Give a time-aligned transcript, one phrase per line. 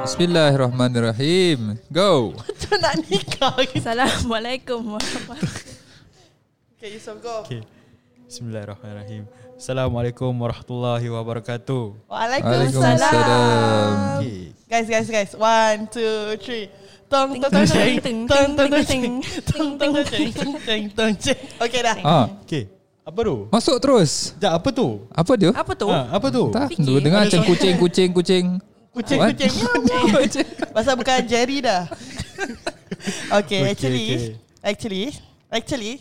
[0.00, 1.76] Bismillahirrahmanirrahim.
[1.92, 2.32] Go.
[2.56, 5.44] Tu nak nikah Assalamualaikum warahmatullahi
[6.80, 7.60] Okay Yusof go Okay.
[8.24, 9.28] Bismillahirrahmanirrahim.
[9.60, 12.08] Assalamualaikum warahmatullahi wabarakatuh.
[12.08, 13.92] Waalaikumsalam.
[14.24, 14.56] Okay.
[14.64, 16.72] Guys guys guys One two three
[17.04, 20.06] Tong tong tong Ting, ceng ting, Tong tong ting, tong ting, ceng Tong tong tong
[20.08, 20.32] ceng
[20.64, 22.72] Tong tong ceng Okay dah Ah, Okay.
[23.04, 23.36] Apa tu?
[23.50, 24.32] masuk terus.
[24.32, 24.88] Sekejap, apa tu?
[25.10, 25.50] Apa dia?
[25.50, 25.88] Apa tu?
[25.90, 26.44] Ha, apa tu?
[26.54, 26.68] Tak,
[27.02, 28.46] dengar macam kucing, kucing, kucing.
[28.95, 29.35] Kucing What?
[29.35, 31.83] kucing Pasal bukan Jerry dah
[33.43, 34.23] Okay Okay, actually okay.
[34.63, 35.03] Actually
[35.51, 35.93] Actually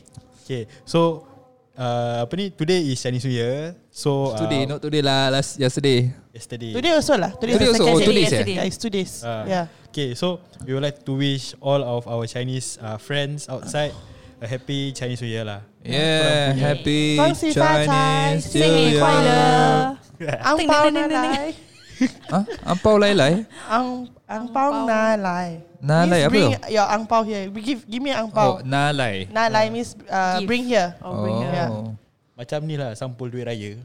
[0.44, 0.68] Okay.
[0.84, 1.24] So,
[1.72, 2.52] uh, apa ni?
[2.52, 3.72] Today is Chinese New Year.
[3.88, 6.12] So, uh, Today, not today lah, last yesterday.
[6.36, 6.76] yesterday.
[6.76, 8.06] Today also lah Today, Today is the also, second oh, day.
[8.06, 8.54] today Yesterday.
[8.60, 12.04] Yeah it's two days Uh, Yeah Okay, so we would like to wish all of
[12.10, 13.94] our Chinese uh, friends outside
[14.42, 15.62] a happy Chinese New Year lah.
[15.80, 17.86] Yeah, happy Kongsi Fatai,
[18.36, 19.96] Chinese 新年快乐！
[20.44, 21.54] Ang Ting, pao ting,
[21.99, 23.33] ting, ting, nalai Ah, ampau lai-lai.
[23.67, 23.87] Ang
[24.23, 24.43] ang
[24.87, 29.27] nalai Nalai Please apa bring your ang here Give give me ang Oh, pao nalai.
[29.31, 30.47] Nalai means uh, Give.
[30.47, 31.51] bring here Oh, bring her.
[31.55, 31.69] Yeah.
[32.35, 33.79] Macam ni lah, sampul duit raya.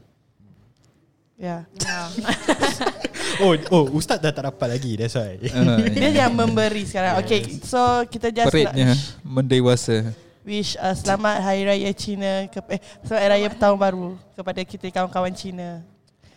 [1.35, 1.67] Yeah
[3.43, 5.35] Oh, oh, Ustaz dah tak dapat lagi, that's why.
[5.51, 10.15] Uh, Dia yang memberi sekarang Okay so kita just Peritnya nak mendewasa.
[10.47, 14.87] wish uh, selamat Hari Raya Cina ke, eh, Selamat Hari Raya Tahun Baru Kepada kita
[14.87, 15.83] kawan-kawan Cina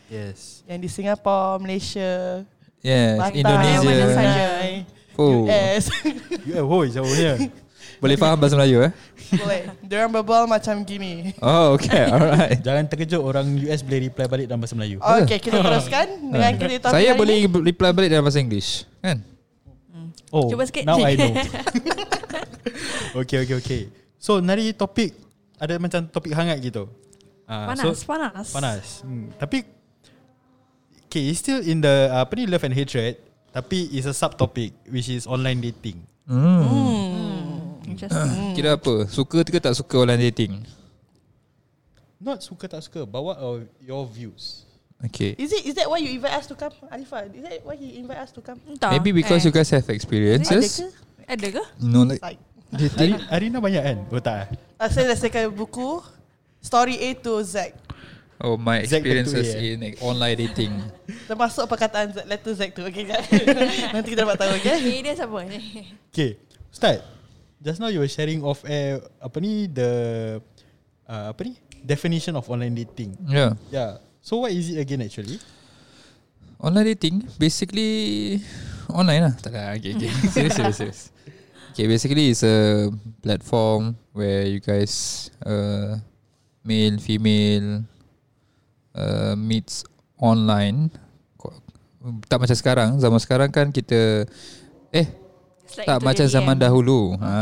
[0.09, 0.61] yes.
[0.65, 2.43] Yang di Singapura, Malaysia
[2.79, 3.83] Yes, Batam, Indonesia.
[3.83, 4.45] mana saja
[5.15, 5.85] Oh, US
[6.71, 7.33] Oh, jauhnya.
[7.99, 8.93] boleh faham bahasa Melayu eh?
[9.35, 12.55] Boleh Diorang berbual macam gini Oh, okay, alright.
[12.57, 15.03] Jangan terkejut orang US boleh reply balik dalam bahasa Melayu.
[15.03, 17.59] Okay kita teruskan Dengan kita topik Saya hari boleh ni.
[17.67, 19.19] reply balik dalam bahasa English, kan?
[20.29, 20.85] Oh, Cuba sikit.
[20.85, 21.33] now I know.
[23.17, 23.83] okay, okay, okay.
[24.19, 25.17] So, nari topik,
[25.57, 26.85] ada macam topik hangat gitu.
[27.49, 28.47] Ah, Panas, so, panas.
[28.53, 28.87] Panas.
[29.01, 29.33] Hmm.
[29.35, 29.65] Tapi,
[31.09, 33.17] okay, it's still in the, uh, apa ni, love and hatred.
[33.49, 36.05] Tapi, it's a subtopic, which is online dating.
[36.29, 36.61] Hmm.
[36.69, 38.53] Hmm, Interesting.
[38.61, 39.09] Kira apa?
[39.09, 40.61] Suka ke tak suka online dating?
[42.21, 44.69] Not suka tak suka, bawa uh, your views.
[44.99, 45.39] Okay.
[45.39, 48.03] Is it is that why you invite us to come Alifah Is that why he
[48.03, 48.91] invite us to come Entah.
[48.91, 49.47] Maybe because eh.
[49.47, 50.83] you guys have Ada experiences.
[50.83, 50.91] ke
[51.23, 51.65] Ada ke?
[51.79, 52.43] No, like Like
[52.99, 53.99] Hari, hari ni banyak kan?
[54.11, 54.47] Oh tak eh?
[54.83, 56.03] uh, Saya dah sekarang buku
[56.59, 57.79] Story A to Z
[58.39, 60.73] Oh, my experiences bentuk dia, in like, online dating.
[61.31, 63.19] Termasuk perkataan Z Letter Z tu Okay jap.
[63.95, 65.59] Nanti kita dapat tahu okay Eh, dia siapa ni?
[66.15, 66.39] Okay,
[66.71, 67.03] Ustaz.
[67.59, 69.91] Just now you were sharing of air apa ni the
[71.11, 73.19] uh, apa ni definition of online dating.
[73.27, 73.59] Yeah.
[73.75, 73.99] Yeah.
[74.23, 75.43] So what is it again actually?
[76.63, 78.39] Online dating basically
[78.87, 79.35] online lah.
[79.43, 79.75] Tak ada.
[79.75, 80.11] Okay, okay.
[80.35, 81.01] serious, serious, serious.
[81.75, 82.87] Okay, basically it's a
[83.19, 85.99] platform where you guys uh,
[86.63, 87.83] male, female
[88.95, 89.85] uh, meets
[90.17, 90.93] online.
[92.31, 92.89] Tak macam sekarang.
[93.03, 94.25] Zaman sekarang kan kita
[94.95, 95.07] eh
[95.77, 96.63] like tak macam zaman kan?
[96.69, 97.01] dahulu.
[97.21, 97.35] Ha.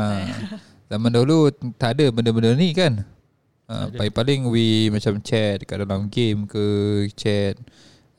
[0.91, 3.03] Zaman dahulu tak ada benda-benda ni kan.
[3.67, 3.99] Ha, ada.
[3.99, 6.63] paling-paling we macam chat kat dalam game ke
[7.19, 7.59] chat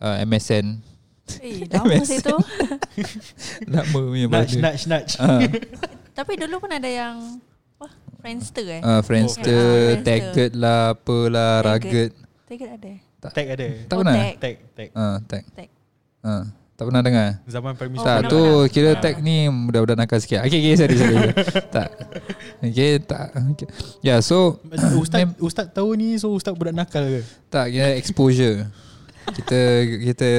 [0.03, 0.83] uh, MSN.
[1.39, 2.07] Eh, lama MSN.
[2.07, 2.35] situ.
[3.73, 4.71] Lama punya Nudge, benda.
[4.71, 5.13] nudge, nudge.
[5.19, 5.43] Ah,
[6.17, 7.39] Tapi dulu pun ada yang
[7.77, 7.87] apa?
[8.23, 8.81] Friendster eh?
[8.83, 10.03] ah, Friendster, Oh.
[10.03, 12.11] Tagged lah, apalah, Rugged.
[12.47, 12.93] Tagged ada.
[13.19, 13.67] Tag ada.
[13.83, 14.15] Tak Oh, pernah?
[14.15, 14.33] tag.
[14.37, 14.89] Tag, tag.
[14.93, 15.43] Ah, tag.
[15.51, 15.69] Tag.
[16.21, 17.29] Ah, tak pernah dengar?
[17.43, 18.69] Zaman primary Oh, tak, tu pernah.
[18.69, 18.99] kira Ah.
[18.99, 20.45] tag ni budak-budak nakal sikit.
[20.45, 21.17] Okay, okay, sorry, sorry.
[21.75, 21.89] tak.
[22.59, 23.27] Okay, tak.
[23.57, 23.67] Okay.
[23.99, 24.61] Yeah, so
[24.95, 27.21] Ustaz, Ustaz tahu ni so Ustaz budak nakal ke?
[27.49, 28.69] Tak kira exposure
[29.27, 29.59] Kita
[30.07, 30.29] Kita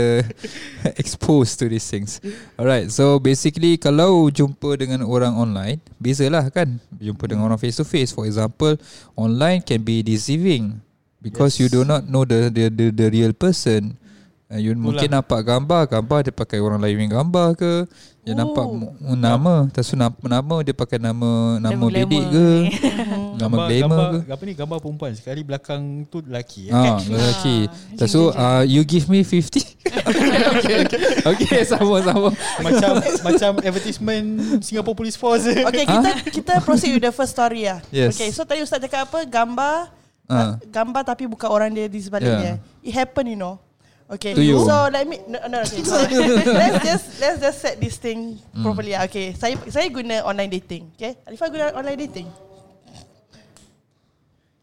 [1.03, 2.25] Expose to these things
[2.55, 7.85] Alright So basically Kalau jumpa dengan orang online Bezalah kan Jumpa dengan orang face to
[7.85, 8.81] face For example
[9.13, 10.81] Online can be deceiving
[11.19, 11.61] Because Yes.
[11.61, 13.99] you do not know the the the, the real person
[14.47, 14.83] uh, You Itulah.
[14.87, 17.73] mungkin nampak gambar Gambar dia pakai orang lain punya gambar ke
[18.23, 18.39] Dia Oh.
[18.39, 18.65] nampak
[19.17, 22.49] nama Tak nama, nama Dia pakai nama Nama bedik ke.
[23.35, 26.75] Nama glamour ke gambar, apa ni gambar perempuan sekali belakang tu lelaki eh?
[26.75, 27.67] Ah, lelaki.
[27.67, 29.59] Ah, Lepas tu uh, you give me 50.
[29.89, 31.01] okay, okay.
[31.25, 32.29] okay, sama sama.
[32.61, 32.91] macam
[33.23, 34.27] macam advertisement
[34.61, 35.47] Singapore Police Force.
[35.47, 38.15] Okay kita kita proceed with the first story lah Yes.
[38.15, 39.91] Okay so tadi Ustaz cakap apa Gambar
[40.29, 40.61] Ah.
[40.61, 42.61] Gambar tapi bukan orang dia di sebaliknya.
[42.85, 43.57] It happen you know.
[44.09, 44.57] Okay To you.
[44.65, 46.01] So let me no, no okay so,
[46.61, 48.65] Let's just Let's just set this thing Hmm.
[48.65, 48.97] Properly.
[48.97, 51.21] Lah Okay Saya saya guna online dating Okay?
[51.29, 52.29] Alifah guna online dating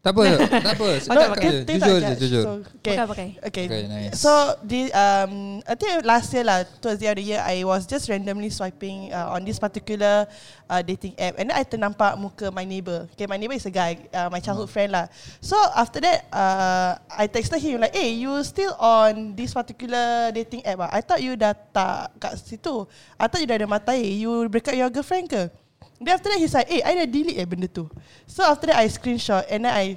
[0.06, 0.88] Tak apa, tak apa.
[1.02, 1.58] Cakap okay, je.
[1.66, 2.22] tak Jujur je, judge.
[2.22, 2.44] jujur.
[2.46, 2.94] So, okay.
[2.94, 3.28] Pakai pakai.
[3.50, 3.64] Okay.
[3.66, 4.12] Okay, nice.
[4.14, 4.30] So
[4.62, 7.90] the um I think last year lah towards the end of the year I was
[7.90, 10.30] just randomly swiping uh, on this particular
[10.70, 13.10] uh, dating app and then I ternampak muka my neighbor.
[13.18, 15.10] Okay, my neighbor is a guy, uh, my childhood friend lah.
[15.42, 20.62] So after that uh, I texted him like, "Hey, you still on this particular dating
[20.62, 20.86] app?
[20.86, 20.90] Ah?
[20.94, 22.86] I thought you dah tak kat situ.
[23.18, 24.06] I thought you dah ada matai.
[24.22, 25.65] You break up your girlfriend ke?"
[26.00, 27.88] Then after that he's like, "Eh, I dah delete eh benda tu."
[28.28, 29.96] So after that I screenshot and then I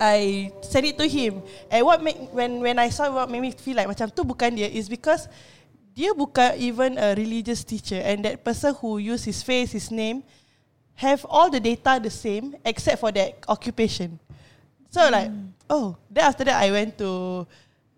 [0.00, 1.44] I send it to him.
[1.68, 4.56] And what make when when I saw what made me feel like macam tu bukan
[4.56, 5.28] dia is because
[5.92, 10.24] dia bukan even a religious teacher and that person who use his face, his name
[10.96, 14.20] have all the data the same except for that occupation.
[14.88, 15.30] So like,
[15.68, 17.44] oh, then after that I went to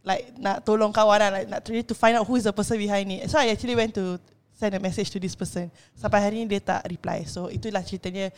[0.02, 2.78] like nak tolong kawan lah, like nak try to find out who is the person
[2.78, 3.31] behind it.
[3.31, 4.19] So I actually went to
[4.62, 5.67] send a message to this person.
[5.99, 7.26] Sampai hari ni dia tak reply.
[7.26, 8.31] So itulah ceritanya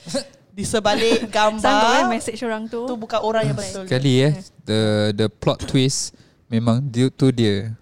[0.49, 2.89] di sebalik Sanggup eh gambar message orang tu.
[2.89, 3.85] tu bukan orang yang betul.
[3.85, 4.33] Sekali eh,
[4.65, 6.17] the the plot twist
[6.49, 7.77] memang dia tu dia.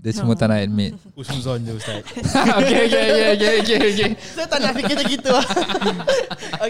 [0.00, 0.96] Dia cuma tak nak admit.
[1.20, 2.00] Usuzon je Ustaz
[2.56, 4.10] okay, okay, okay, okay, okay, okay.
[4.16, 5.34] Saya tak nak fikir macam gitu.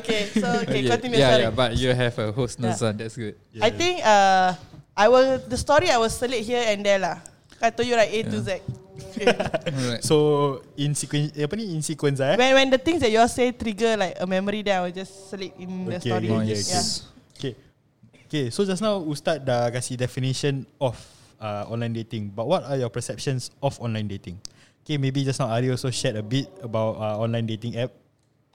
[0.00, 1.20] okay, so okay, continue.
[1.20, 1.44] Yeah, sorry.
[1.46, 2.74] yeah, but you have a host Yeah.
[2.74, 3.38] Nuzan, that's good.
[3.62, 4.58] I think uh,
[4.98, 7.22] I will the story I will select here and there lah.
[7.62, 8.79] I told you right A to Z.
[9.18, 10.02] Alright.
[10.04, 10.16] So
[10.76, 13.30] in sequence eh, Apa ni In sequence eh when when the things that you all
[13.30, 16.28] say trigger like a memory, then I will just select in the Okay, story.
[16.30, 16.62] okay, okay.
[16.62, 16.84] Yeah.
[17.36, 17.52] Okay
[18.30, 20.94] Okay So just now Ustaz dah kasih definition of
[21.42, 24.38] uh, online dating But what are your perceptions of online dating
[24.86, 27.90] Okay maybe just now Ari also shared a bit About uh, online dating app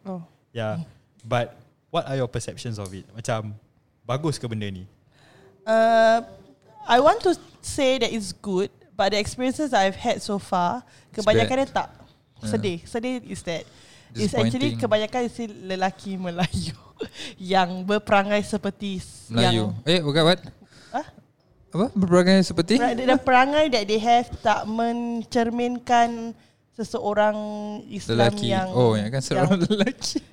[0.06, 0.22] Oh.
[0.54, 0.86] Yeah
[1.26, 1.58] But
[1.90, 3.56] What are your perceptions of it Macam
[4.04, 4.86] Bagus ke benda ni
[5.66, 6.22] Uh,
[6.86, 7.34] I want to
[7.66, 10.82] say that it's good, but the experiences I've had so far,
[11.12, 11.90] kebanyakan dia tak.
[12.44, 12.80] Sedih.
[12.88, 13.68] Sedih is that
[14.16, 16.72] It's actually kebanyakan si lelaki Melayu
[17.52, 19.76] yang berperangai seperti Melayu.
[19.76, 20.40] yang Eh, bukan what?
[20.96, 21.06] Ah?
[21.76, 21.92] Apa?
[21.92, 22.80] Berperangai seperti?
[22.80, 26.32] The perangai that they have tak mencerminkan
[26.76, 27.36] seseorang
[27.92, 28.48] Islam Lelaki.
[28.52, 30.20] yang oh, yang kan seorang lelaki.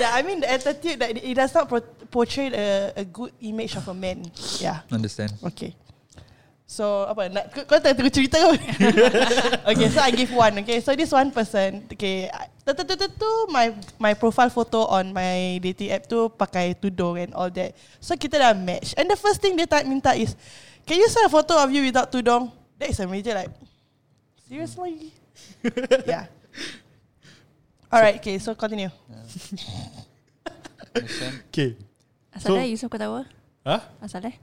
[0.00, 1.68] Yeah, I mean the attitude that it does not
[2.10, 4.30] portray a, a good image of a man.
[4.56, 4.80] Yeah.
[4.88, 5.34] Understand.
[5.44, 5.76] Okay.
[6.70, 8.54] So apa nak kau, kau tak tengok cerita kau?
[9.74, 10.54] okay, so I give one.
[10.62, 11.82] Okay, so this one person.
[11.90, 12.30] Okay,
[12.62, 16.78] tu tu tu tu tu my my profile photo on my dating app tu pakai
[16.78, 17.74] tudung and all that.
[17.98, 18.94] So kita dah match.
[18.94, 20.38] And the first thing dia tak minta is,
[20.86, 22.54] can you send a photo of you without tudung?
[22.78, 23.50] That is a major like,
[24.46, 25.10] seriously?
[26.06, 26.30] yeah.
[27.90, 28.94] Alright, okay, so continue.
[31.50, 31.74] Okay
[32.30, 33.26] Asal So- dah Yusof ketawa?
[33.66, 33.82] Hah?
[33.98, 34.34] Asal dah?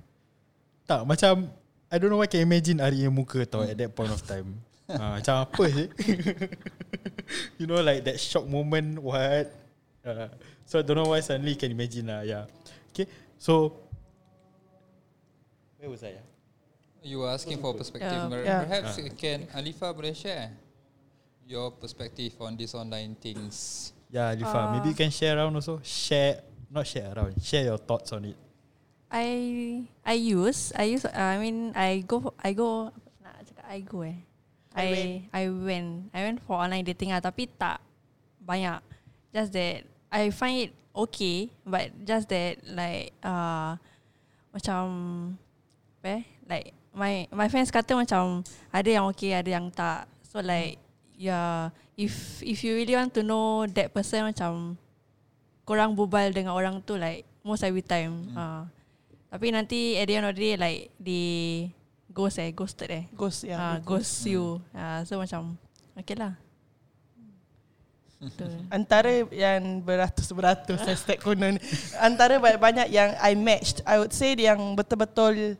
[0.83, 1.47] Tak macam
[1.87, 4.59] I don't know why can imagine Ari yang muka tau At that point of time
[4.91, 5.87] uh, Macam apa sih
[7.59, 9.47] You know like that shock moment What
[10.03, 10.27] uh,
[10.67, 12.43] So I don't know why suddenly can imagine lah Yeah
[12.91, 13.07] Okay
[13.39, 13.71] So
[15.79, 16.19] Where was I?
[17.05, 18.11] You were asking for perspective.
[18.11, 18.43] Yeah.
[18.43, 18.61] Yeah.
[18.65, 20.51] Perhaps can Alifa boleh share
[21.45, 23.93] your perspective on these online things?
[24.11, 24.67] Yeah Alifa Ah.
[24.75, 28.35] Maybe you can share around also Share Not share around Share your thoughts on it
[29.07, 29.27] I
[30.03, 32.91] I use I use uh, I mean I go I go
[33.23, 34.19] nak cakap I go eh.
[34.75, 34.87] I
[35.31, 37.79] I I went I went for online dating ah tapi tak
[38.43, 38.83] banyak.
[39.31, 43.79] Just that I find it okay but just that like uh
[44.51, 44.83] macam
[45.99, 48.43] apa eh like my my friends kata macam
[48.75, 50.03] ada yang okay ada yang tak.
[50.27, 50.83] So like
[51.15, 54.75] yeah if if you really want to know that person macam
[55.63, 58.35] korang berbual dengan orang tu like most every time.
[58.35, 58.67] Uh,
[59.27, 61.25] tapi nanti at the end of the day like they
[62.11, 63.03] ghost eh ghosted eh.
[63.13, 63.59] Ghost, yeah.
[63.59, 64.63] Yeah, uh, ghost you.
[64.73, 65.59] Uh, so macam
[65.93, 66.33] okay lah.
[68.73, 71.61] Antara yang beratus-beratus hashtag konon
[72.01, 75.53] Antara banyak-banyak yang I matched I would say yang betul-betul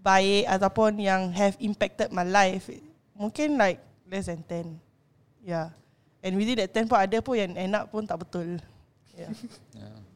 [0.00, 2.72] baik Ataupun yang have impacted my life
[3.12, 4.80] Mungkin like less than 10
[5.44, 5.76] Yeah
[6.24, 8.56] And within that 10 pun ada pun yang enak pun tak betul
[9.12, 9.28] yeah.
[9.76, 10.07] Yeah.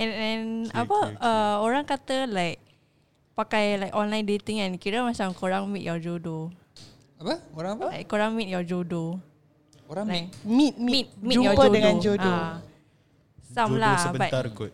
[0.00, 1.28] And and Okay, apa okay, okay.
[1.28, 2.56] Uh, orang kata like
[3.36, 6.48] pakai like online dating kan kira macam korang meet your jodoh.
[7.20, 7.36] Apa?
[7.52, 7.86] Orang apa?
[7.92, 9.20] Like korang meet your jodoh.
[9.90, 11.74] Orang Like Meet, meet, meet meet Jumpa your jodoh.
[11.74, 12.40] dengan jodoh
[13.50, 14.72] some Jodoh lah sebentar but kot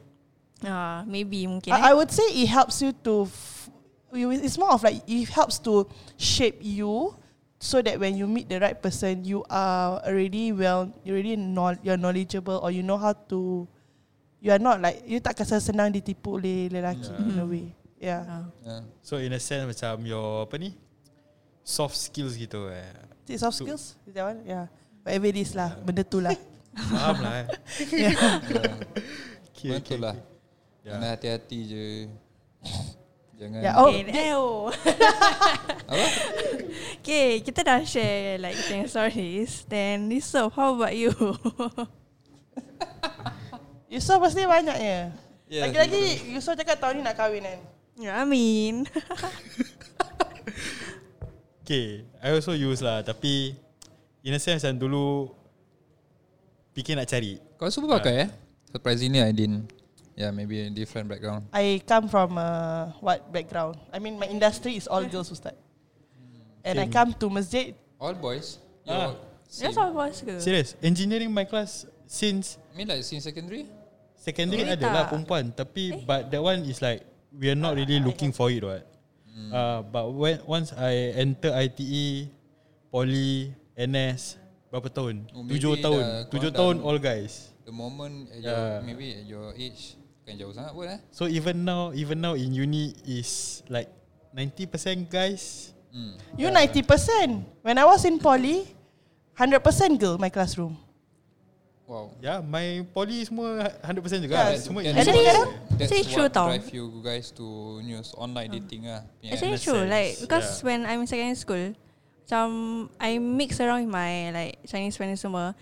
[0.61, 1.95] uh, maybe mungkin I, I eh.
[1.97, 3.73] would say it helps you to f-
[4.13, 5.89] It's more of like It helps to
[6.21, 7.17] shape you
[7.57, 11.73] So that when you meet the right person You are already well You already know,
[11.81, 13.65] You're knowledgeable Or you know how to
[14.41, 17.29] You are not like You tak rasa senang ditipu oleh lelaki Yeah.
[17.33, 17.67] In a way
[17.97, 18.45] Yeah Ah.
[18.63, 18.83] Yeah.
[19.01, 20.77] So in a sense macam Your apa ni
[21.67, 22.93] Soft skills gitu eh
[23.27, 23.97] Is it soft skills?
[24.07, 24.45] Is that one?
[24.45, 24.69] Yeah
[25.03, 26.37] Whatever it is lah Benda tu lah
[26.93, 27.47] Faham lah eh
[28.07, 28.15] yeah.
[29.57, 30.17] Okay, Betul lah
[30.87, 30.95] Ya.
[31.03, 31.85] Kena hati-hati je
[33.37, 34.73] Jangan Ya, oh, Okay, eh, oh.
[35.93, 36.07] Apa?
[37.03, 39.69] okay, kita dah share like kita punya stories.
[39.69, 41.13] Then Lisa, how about you?
[43.87, 45.15] Yusof pasti banyaknya.
[45.47, 47.61] Ya, Lagi-lagi Yusof cakap tahun ni nak kahwin kan.
[47.97, 48.83] ya, I mean.
[51.67, 53.51] Okay, I also use lah tapi
[54.23, 55.35] in a sense macam dulu
[56.79, 57.43] fikir nak cari.
[57.59, 58.29] Kau semua pakai eh?
[58.71, 59.67] Surprisingly I didn't
[60.15, 63.83] Yeah maybe a different background I come from uh, what background?
[63.91, 65.59] I mean my industry is all girls Ustaz.
[66.63, 66.95] And I Same.
[66.95, 67.75] come to masjid.
[67.99, 69.19] All boys Ah.
[69.51, 69.83] That's same.
[69.83, 70.39] all was ke?
[70.39, 73.67] Serious, engineering my class since I mean like since secondary
[74.17, 78.01] secondary Really ada lah perempuan tapi but that one is like we are not really
[78.01, 78.87] looking for it what.
[79.53, 82.33] Uh, but when once I enter ITE,
[82.89, 84.41] poly, NS,
[84.73, 85.29] berapa tahun?
[85.37, 86.03] Oh, Tujuh tahun.
[86.33, 87.53] Tujuh tahun all guys.
[87.69, 88.81] The moment at your, Yeah.
[88.81, 92.51] Maybe at your age Bukan jauh sangat pun eh So even now, even now in
[92.51, 93.87] uni is like
[94.35, 95.71] 90% guys.
[95.95, 96.19] hmm.
[96.35, 96.83] You 90%.
[97.63, 98.67] When I was in poly,
[99.39, 99.63] 100%
[100.03, 100.75] girl my classroom.
[101.87, 104.35] Wow Ya, yeah, my poly semua 100% juga.
[104.35, 104.83] Yeah, semua.
[104.83, 105.43] Actually, that's,
[105.79, 106.51] that's actually true tau.
[106.51, 110.49] drive you guys to use online dating lah punya Actually a true sense, like because
[110.51, 110.67] yeah.
[110.67, 111.65] when I'm in secondary school,
[112.27, 112.47] macam
[112.99, 115.55] I mix around with my like Chinese friends semua.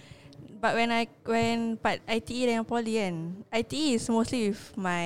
[0.64, 5.04] But when I when part ITE dengan poly kan, ITE is mostly with my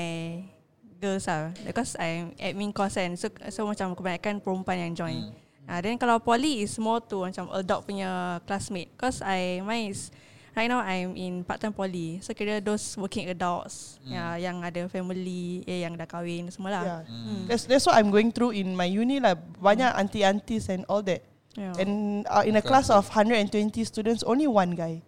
[1.03, 3.19] girls lah because I'm admin course kan.
[3.19, 5.19] So so macam kebanyakan perempuan yang join.
[5.35, 5.35] Hmm.
[5.67, 8.95] Ah, then kalau poly is more to macam adult punya classmate.
[8.95, 10.15] Cause I mine is
[10.59, 12.19] right now I'm in part time poly.
[12.19, 14.11] So kira those working adults Hmm.
[14.11, 16.83] ya, yang ada family, eh yang dah kahwin semua lah.
[16.83, 17.01] Yeah.
[17.07, 17.43] Hmm.
[17.47, 19.39] That's that's what I'm going through in my uni lah.
[19.39, 21.23] Banyak auntie-aunties and all that.
[21.55, 21.79] Yeah.
[21.79, 25.07] And uh, in a class of 120 students, only one guy.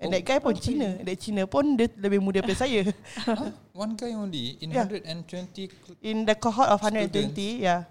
[0.00, 0.96] And Oh, that guy pun Cina.
[1.04, 2.88] That Cina pun dia lebih muda daripada saya.
[3.28, 3.52] huh?
[3.76, 4.88] One guy only In Yeah.
[4.88, 5.20] 120
[5.68, 7.36] cl- In the cohort of 120, Students.
[7.60, 7.84] yeah.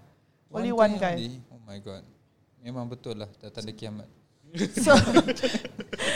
[0.50, 1.14] Only one guy.
[1.14, 1.38] only?
[1.54, 2.02] Oh my god
[2.60, 4.04] Memang betul lah tanda kiamat
[4.84, 4.92] so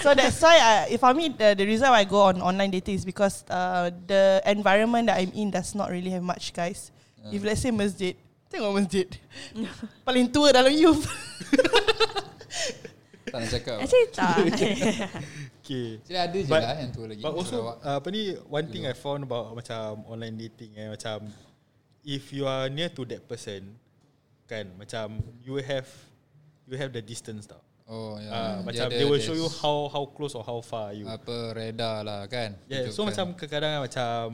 [0.02, 2.70] so that's why I, if for me the, the reason why I go on online
[2.70, 6.90] dating is because uh, the environment that I'm in does not really have much guys.
[7.22, 7.38] Yeah.
[7.38, 8.16] If let's say masjid,
[8.50, 9.08] tengok masjid.
[10.06, 11.06] Paling tua dalam youth.
[13.24, 14.36] Tak nak cakap Actually tak.
[15.64, 15.88] Okay.
[16.04, 18.84] Jadi ada je But- lah yang tua lagi But also uh, apa ni one thing
[18.86, 21.32] I found about macam online dating eh macam
[22.04, 23.74] if you are near to that person
[24.44, 25.88] kan macam you have
[26.68, 27.58] you have the distance tau.
[27.84, 30.56] Oh ya Uh, Dia macam ada- they will show you how how close or how
[30.58, 31.04] far you.
[31.04, 33.06] Apa radar lah kan Yeah, so Tunjukkan.
[33.12, 34.24] macam kadang-kadang macam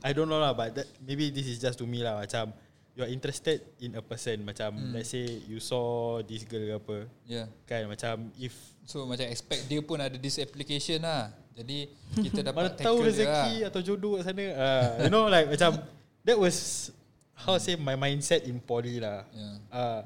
[0.00, 2.50] I don't know lah but that, maybe this is just to me lah macam
[2.92, 4.90] you are interested in a person macam Hmm.
[4.90, 8.50] let's say you saw this girl ke apa Ya kan macam if
[8.82, 11.86] So macam expect dia pun ada this application lah Jadi
[12.18, 13.68] kita mana dapat tahu tackle dia rezeki lah.
[13.68, 15.78] atau jodoh kat sana uh, you know like macam
[16.22, 16.90] that was
[17.36, 19.56] how say my mindset in poly lah Yeah.
[19.70, 20.00] uh,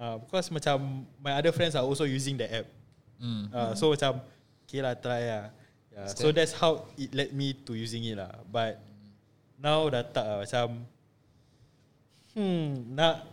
[0.00, 0.80] uh, because macam
[1.18, 2.66] my other friends are also using the app
[3.16, 3.52] Hmm.
[3.52, 4.24] uh, so macam
[4.64, 5.44] okay lah try lah
[5.92, 8.80] yeah, so that's how it led me to using it lah but
[9.54, 10.88] now dah tak lah macam
[12.32, 13.28] hmm nak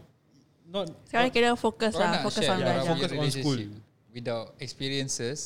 [0.67, 2.75] not Sekarang kira fokus lah, nak fokus share on belajar.
[2.75, 2.91] belajar.
[2.91, 3.61] Focus on relationship school.
[4.11, 5.39] Without experiences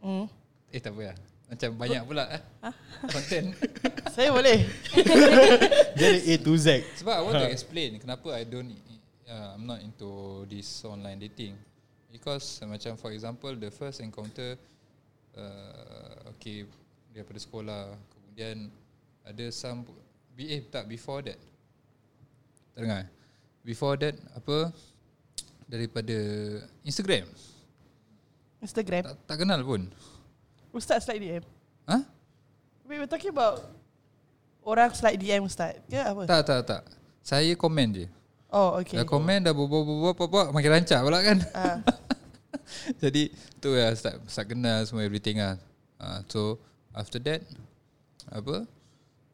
[0.00, 0.26] Mm.
[0.72, 2.42] Eh tak apa lah Macam banyak pula eh
[3.06, 3.54] Content
[4.16, 4.66] Saya boleh.
[6.00, 8.74] dari A to Z Sebab I want to explain Kenapa I don't
[9.28, 11.58] uh, I'm not into this online dating
[12.10, 14.56] Because uh, macam for example The first encounter
[15.36, 16.66] uh, Okay
[17.12, 18.70] Daripada sekolah Kemudian
[19.22, 19.86] Ada some
[20.38, 21.38] eh, tak before that
[22.74, 23.06] Terdengar
[23.62, 24.72] Before that Apa
[25.70, 26.16] Daripada
[26.84, 27.28] Instagram
[28.62, 29.02] Instagram.
[29.02, 29.90] Tak, tak kenal pun
[30.70, 31.44] Ustaz slide DM.
[31.90, 31.98] Ha?
[32.86, 33.58] Wait, we're talking about
[34.62, 35.82] orang slide DM Ustaz.
[35.90, 36.22] Ke apa?
[36.30, 36.82] Tak tak tak
[37.26, 38.06] Saya komen je
[38.52, 39.00] Oh, okay.
[39.00, 41.40] Dah komen dah berbual-bual apa Makin rancak pula kan?
[41.56, 41.80] Ah.
[43.02, 43.32] Jadi
[43.64, 45.56] tu ya start, start kenal semua everything lah.
[45.96, 46.60] Uh, So
[46.92, 47.40] after that
[48.28, 48.68] Apa?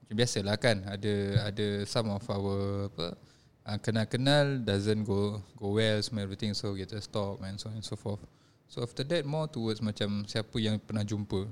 [0.07, 1.15] Macam biasalah kan Ada
[1.51, 3.19] ada some of our Apa?
[3.67, 7.85] Uh, Kenal-kenal Doesn't go Go well semua everything So kita stop And so on and
[7.85, 8.23] so forth.
[8.71, 11.43] So after that More towards macam Siapa yang pernah jumpa.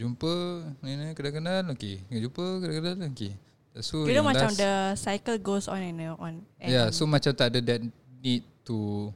[0.00, 0.34] Jumpa
[0.80, 3.36] ni ni kenal-kenal Okay Jumpa kenal-kenal Okay
[3.82, 6.34] So Kira yang macam last- the cycle goes on and on.
[6.62, 7.80] And Yeah, so macam tak ada that
[8.22, 9.10] need to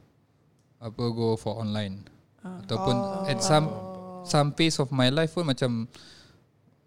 [0.77, 2.03] apa go for online.
[2.39, 2.59] Ah.
[2.59, 3.31] Ataupun Oh.
[3.31, 3.67] at some
[4.23, 5.87] some phase of my life pun macam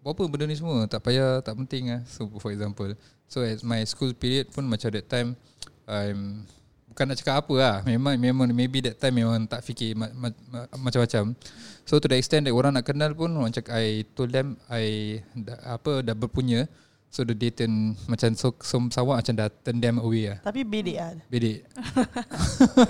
[0.03, 2.01] apa benda ni semua tak payah tak penting ah.
[2.05, 2.93] So for example,
[3.25, 5.33] so at my school period pun macam that time
[5.83, 6.45] I'm
[6.89, 7.75] bukan nak cakap apa lah.
[7.81, 11.33] Memang memang maybe that time memang tak fikir ma- ma- ma- macam-macam.
[11.83, 15.17] So to the extent that orang nak kenal pun orang cakap I told them I
[15.33, 16.69] dah, apa dah berpunya.
[17.13, 20.41] So the day turn macam so, so somewhat macam dah turn them away lah.
[20.41, 21.13] Tapi bedek lah.
[21.29, 21.61] Bedek.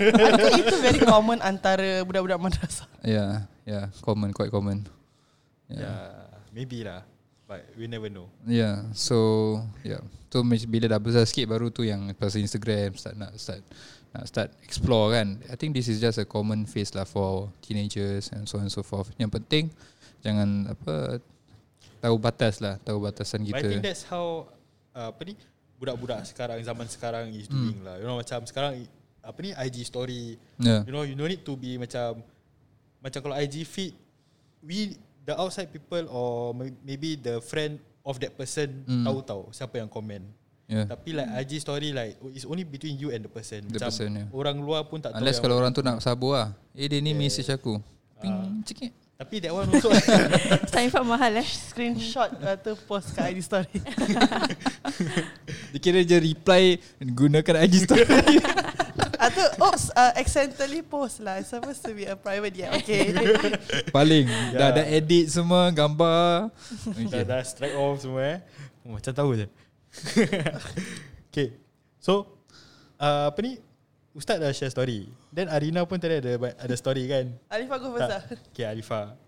[0.00, 2.88] I think itu very common antara budak-budak madrasah.
[3.04, 4.88] Yeah, yeah, common, quite common.
[5.68, 5.84] Yeah.
[5.84, 6.40] Yeah.
[6.56, 7.04] Maybe lah.
[7.44, 8.32] But we never know.
[8.48, 10.00] Yeah, so yeah.
[10.32, 13.60] So macam bila dah besar sikit baru tu yang pasal Instagram start nak start
[14.16, 15.36] nak start explore kan.
[15.52, 18.72] I think this is just a common phase lah for teenagers and so on and
[18.72, 19.12] so forth.
[19.20, 19.64] Yang penting
[20.24, 21.20] jangan apa
[22.04, 23.68] tahu batas lah, tahu batasan But I kita.
[23.70, 24.52] think that's how
[24.92, 25.34] uh, apa ni
[25.74, 27.96] budak-budak sekarang zaman sekarang is doing lah.
[27.96, 28.84] You know macam sekarang
[29.18, 30.36] apa ni IG story.
[30.60, 30.84] Yeah.
[30.84, 32.20] You know you no need to be macam
[33.00, 33.96] macam kalau IG feed
[34.60, 39.04] we the outside people or may- maybe the friend of that person Mm.
[39.04, 40.20] tahu tahu siapa yang komen.
[40.64, 40.88] Yeah.
[40.88, 43.64] Tapi like IG story like it's only between you and the person.
[43.64, 44.28] The macam person, yeah.
[44.28, 45.20] orang luar pun tak tahu.
[45.20, 46.48] Unless kalau orang tu nak sabar lah.
[46.72, 47.18] Eh dia ni Yeah.
[47.18, 47.80] message aku.
[48.16, 48.48] Ping Ah.
[48.64, 48.92] cikit.
[49.14, 49.94] Tapi that one also
[50.74, 51.46] Time for mahal eh.
[51.46, 53.78] Screenshot atau post kat IG story.
[55.70, 58.02] Dia kira je reply gunakan IG story.
[59.24, 61.40] Atau oops, uh, accidentally post lah.
[61.40, 62.74] It's supposed to be a private yeah.
[62.76, 63.14] Okay.
[63.88, 64.58] Paling Yeah.
[64.58, 66.50] dah ada edit semua gambar.
[66.52, 67.22] dah, Okay.
[67.24, 68.38] dah strike off semua eh.
[68.84, 69.46] Oh, macam tahu je.
[71.30, 71.54] okay.
[72.02, 72.34] So
[72.98, 73.62] uh, apa ni?
[74.14, 75.10] Ustaz dah share story.
[75.34, 77.34] Then Arina pun tadi ada ada story kan?
[77.50, 78.22] Alifah go first lah.
[78.54, 79.18] Okay, Alifa.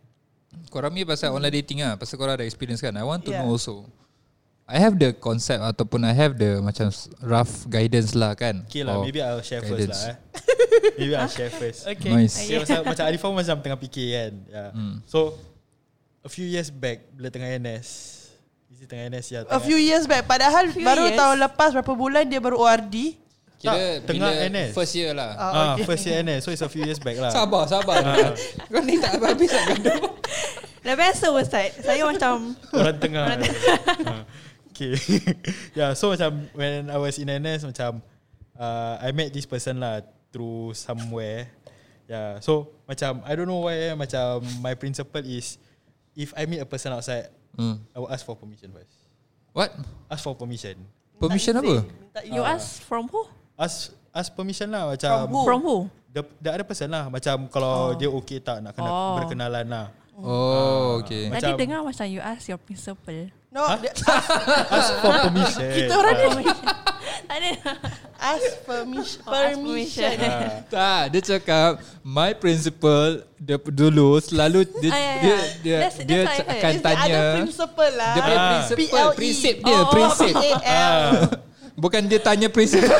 [0.70, 2.94] Korang ni pasal online dating ah, pasal korang ada experience kan.
[2.94, 3.42] I want to Yeah.
[3.42, 3.82] know also.
[4.66, 6.90] I have the concept ataupun I have the macam
[7.22, 8.66] rough guidance lah kan.
[8.66, 9.94] Okay lah, maybe I'll share guidance.
[9.94, 10.16] first lah eh.
[10.98, 11.86] maybe I'll share first.
[11.94, 12.10] Okay.
[12.10, 12.34] Nice.
[12.42, 14.32] Okay, macam, macam Alifa pun macam tengah fikir kan.
[14.50, 14.70] Yeah.
[14.74, 14.94] Hmm.
[15.06, 15.38] So,
[16.22, 17.88] a few years back, bila tengah NS,
[18.66, 19.40] Is it tengah NS ya?
[19.46, 20.26] A few years back.
[20.26, 21.18] Padahal Few baru years.
[21.18, 23.14] tahun lepas berapa bulan dia baru ORD.
[23.56, 24.70] Kira Tak, tengah bila NS.
[24.72, 25.30] First year lah.
[25.32, 25.84] Ah, Ah, okay.
[25.88, 26.40] first year NS.
[26.44, 27.32] So it's a few years back lah.
[27.32, 28.04] Sabar, sabar.
[28.04, 28.36] Ah.
[28.68, 30.00] Kau ni tak habis nak gaduh.
[30.86, 33.24] Dah biasa Ustaz Saya macam Orang tengah.
[34.06, 34.22] Ah,
[34.70, 34.92] okay.
[35.78, 38.04] yeah, so macam when I was in NS macam
[38.54, 41.48] uh, I met this person lah through somewhere.
[42.06, 45.58] Yeah, so macam I don't know why macam my principle is
[46.14, 47.80] if I meet a person outside, Hmm.
[47.90, 48.92] I will ask for permission first.
[49.56, 49.72] What?
[50.12, 50.76] Ask for permission.
[51.16, 51.88] Permission apa?
[52.28, 52.52] You Ah.
[52.52, 53.24] ask from who?
[53.56, 53.76] Ask
[54.10, 55.40] ask permission lah macam From who?
[55.42, 55.76] From who?
[56.08, 57.96] the, the other person lah macam kalau Oh.
[57.96, 59.16] dia okay tak nak kena Oh.
[59.18, 59.86] berkenalan lah.
[60.16, 61.28] Oh, okay.
[61.28, 63.88] Macam- Tadi dengar macam you ask your principal No, dia,
[64.70, 65.68] Ask for permission.
[65.70, 66.44] kita orang ni
[67.22, 67.50] Tak ada
[68.18, 69.20] ask permission.
[69.22, 70.12] Oh, ask permission.
[70.12, 70.12] permission.
[70.22, 70.60] Ah.
[70.68, 71.70] Tak, dia cakap
[72.02, 75.16] my principal dia dulu selalu dia Ah, ya, ya.
[75.16, 78.12] dia dia, That's- dia that's akan It's tanya other principle lah.
[78.12, 78.48] dia punya Ah.
[78.50, 79.16] principal, PLE.
[79.16, 80.32] prinsip dia, Oh, prinsip.
[80.34, 81.08] PAL.
[81.76, 82.82] Bukan dia tanya prinsip.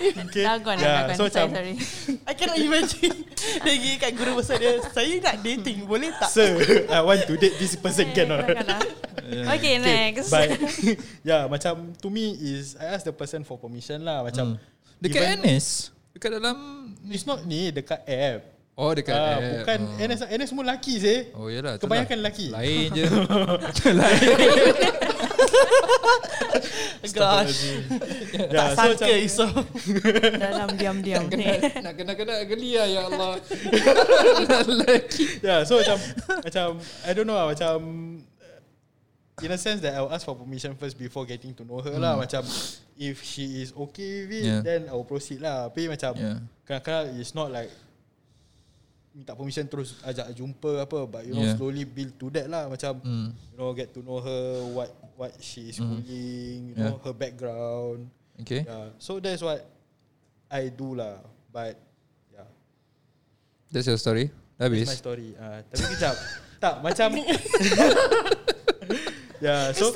[0.00, 0.42] Okay.
[0.42, 1.74] Dah gone Yeah, dah gone so Sorry macam sorry
[2.24, 3.14] I cannot imagine
[3.60, 6.30] Dia pergi kat guru besar dia Saya nak dating Boleh tak?
[6.30, 8.42] Sir, I want to date this person cannot.
[8.42, 8.82] Dah gone dah.
[9.54, 10.56] Okay next But
[11.28, 14.22] yeah, macam to me is I ask the person for permission lah.
[14.22, 14.56] Macam
[14.96, 15.66] Dekat even- NS,
[16.12, 16.56] dekat dalam
[17.06, 18.40] It's not ni dekat app.
[18.74, 19.42] Oh dekat Ah, app.
[19.60, 20.00] bukan oh.
[20.00, 21.18] NS NS semua lelaki sih.
[21.34, 22.32] Oh yalah Kebanyakan lah.
[22.32, 22.46] lelaki.
[22.48, 23.04] Lain je
[23.92, 25.09] Lain
[27.10, 27.80] Gosh
[28.30, 29.46] Yeah, Tak so sangka macam- Iso
[30.44, 33.32] Dalam diam-diam Nak ni kena Nak kena-kena geli lah Ya Allah
[34.68, 35.96] Lelaki Yeah, so macam
[36.42, 36.66] macam
[37.04, 37.76] I don't know lah macam
[38.20, 41.96] uh, in a sense that I'll ask for permission first before getting to know her
[41.96, 42.12] lah.
[42.14, 42.44] Macam
[42.94, 44.50] if she is okay with it, Hmm.
[44.50, 44.60] Yeah.
[44.60, 45.68] then I will proceed lah.
[45.68, 46.38] Tapi macam Yeah.
[46.64, 47.72] kadang-kadang it's not like
[49.10, 51.56] minta permission terus ajak jumpa apa but you know Yeah.
[51.56, 53.34] slowly build to that lah macam Hmm.
[53.34, 54.86] you know get to know her what
[55.20, 56.88] what she is schooling you Yeah.
[56.88, 58.08] know her background.
[58.40, 58.64] Okay.
[58.64, 58.96] Yeah.
[58.96, 59.68] So that's what
[60.48, 61.20] I do lah.
[61.52, 61.76] But
[62.32, 62.48] yeah.
[63.68, 64.32] That's your story?
[64.56, 64.88] That's habis?
[64.88, 65.36] my story.
[65.36, 66.16] Uh, tapi kejap.
[66.64, 67.08] tak, macam...
[69.44, 69.92] yeah, so...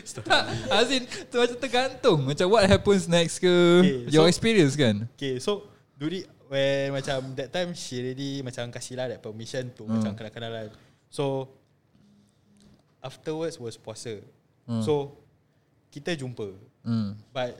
[0.00, 2.18] Ustaz tak Azin tu macam tergantung.
[2.22, 3.50] Macam what happens next ke?
[3.82, 5.10] Okay, Your so- experience kan?
[5.18, 5.66] Okay, so...
[6.00, 10.00] Duri, when macam that time she already macam kasih lah that permission to Hmm.
[10.00, 10.72] macam kenal-kenalan.
[11.12, 11.44] So,
[13.02, 14.20] afterwards was puasa.
[14.68, 14.84] Hmm.
[14.84, 15.18] So,
[15.90, 16.54] kita jumpa.
[16.86, 17.58] Hmm But,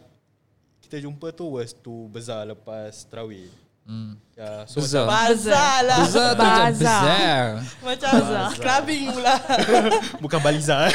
[0.81, 3.49] kita jumpa tu was to bazaar lepas terawih.
[3.85, 5.05] Hmm Yeah, so Bazaar.
[5.05, 6.73] macam, Bazar lah tu macam Bazar.
[6.73, 7.41] bizar
[7.85, 8.13] Macam
[8.57, 9.35] clubbing pula
[10.25, 10.89] bukan baliza.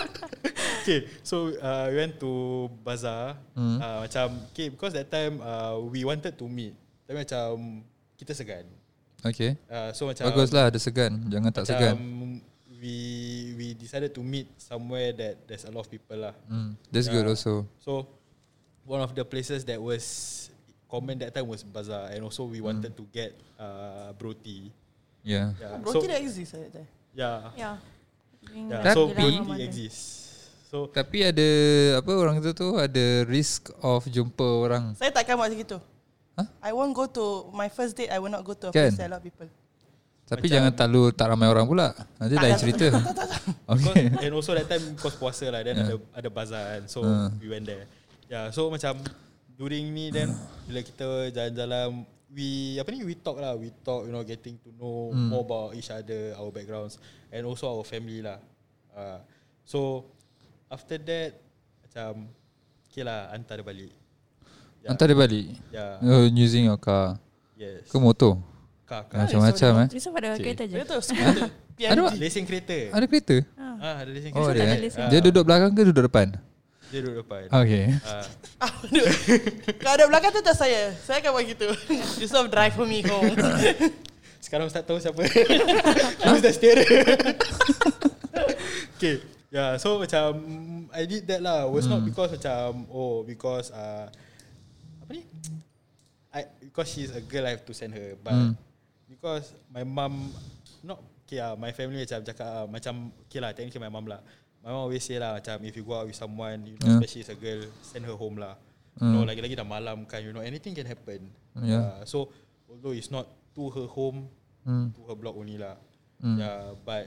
[0.82, 2.30] okay, so uh, we went to
[2.86, 3.34] bazaar.
[3.58, 3.82] Hmm.
[3.82, 6.78] Uh, macam, okay, because that time uh, we wanted to meet.
[7.06, 7.82] Tapi macam
[8.14, 8.66] kita segan.
[9.26, 11.96] Okay Uh, so macam Baguslah ada segan Jangan tak macam segan
[12.86, 12.96] we
[13.58, 16.34] we decided to meet somewhere that there's a lot of people lah.
[16.46, 16.78] hmm.
[16.94, 17.18] That's Yeah.
[17.18, 18.06] good also So
[18.86, 20.02] one of the places that was
[20.86, 23.00] common that time was bazaar, and also we wanted Hmm.
[23.02, 24.70] to get uh, broti.
[25.26, 25.50] Yeah.
[25.58, 26.88] Yeah, Bro, so tidak exist at that time.
[27.10, 27.76] yeah, Yeah.
[28.54, 28.94] Yeah.
[28.94, 30.06] So Tapi- Geylang broti exists.
[30.70, 31.48] So Tapi ada
[31.98, 34.94] apa orang tu tu ada risk of jumpa orang.
[34.94, 35.78] Saya takkan buat macam gitu.
[36.38, 36.46] Huh?
[36.62, 38.12] I won't go to my first date.
[38.12, 38.92] I will not go to a Kan?
[38.92, 39.50] place that a lot of people.
[40.26, 41.94] Tapi Macam- jangan terlalu tak ramai orang pula.
[42.18, 42.86] Nanti Tak, lain tak, cerita.
[43.72, 44.10] Okay.
[44.20, 45.86] and also that time because puasa lah Then Yeah.
[45.86, 47.30] ada ada bazaar kan So Uh.
[47.38, 47.86] we went there
[48.26, 48.98] Yeah so macam
[49.54, 50.34] During ni then
[50.66, 54.70] Bila kita jalan-jalan We Apa ni We talk lah We talk you know Getting to
[54.72, 55.30] know Hmm.
[55.30, 56.98] More about each other Our backgrounds
[57.30, 58.42] And also our family lah
[58.92, 59.22] uh,
[59.62, 60.10] So
[60.66, 61.38] After that
[61.82, 62.26] Macam
[62.86, 63.92] Okay lah Hantar dia balik
[64.82, 64.90] yeah.
[64.90, 65.46] Hantar dia balik.
[65.70, 67.14] Yeah Oh, using your car.
[67.54, 68.42] Yes Ke motor?
[68.86, 69.88] Kak Macam-macam eh.
[69.90, 70.54] Risau pada Okay.
[70.54, 70.74] kereta je.
[71.02, 71.50] Scooter.
[71.76, 72.02] Ada.
[72.14, 73.36] Lesen kereta Ada kereta?
[73.58, 74.70] Ah, ada lesen Oh, kereta ada.
[74.70, 75.08] tak ada eh?
[75.10, 76.26] Dia duduk belakang ke duduk depan?
[76.86, 77.84] Dia duduk depan Okay.
[78.56, 79.10] Ah, duduk.
[79.76, 80.94] Kalau ada belakang tu tak saya.
[81.02, 81.66] Saya akan buat gitu.
[82.22, 83.34] Yusof drive for me home.
[84.38, 85.18] Sekarang Ustaz tahu siapa
[86.22, 86.86] Who's the steerer
[88.94, 89.18] Okay
[89.50, 90.38] Yeah so macam
[90.94, 94.06] I did that lah Was not because macam Oh because uh,
[95.02, 95.26] Apa ni
[96.30, 98.52] I, Because she's a girl I have to send her But Hmm.
[99.08, 100.30] Because my mum
[100.82, 104.20] Not Okay lah My family macam cakap uh, Macam Okay lah technically my mum lah
[104.62, 106.98] My mum always say lah Macam if you go out with someone You know Yeah.
[106.98, 108.58] especially as a girl Send her home lah
[108.98, 112.00] You know lagi-lagi dah malam kan You know anything can happen Yeah.
[112.00, 112.30] Uh, So
[112.66, 114.26] Although it's not To her home
[114.66, 114.90] Hmm.
[114.98, 115.78] to her block only lah.
[116.18, 116.42] Hmm.
[116.42, 117.06] Yeah, but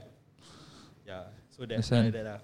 [1.04, 2.40] yeah, so that's like that lah.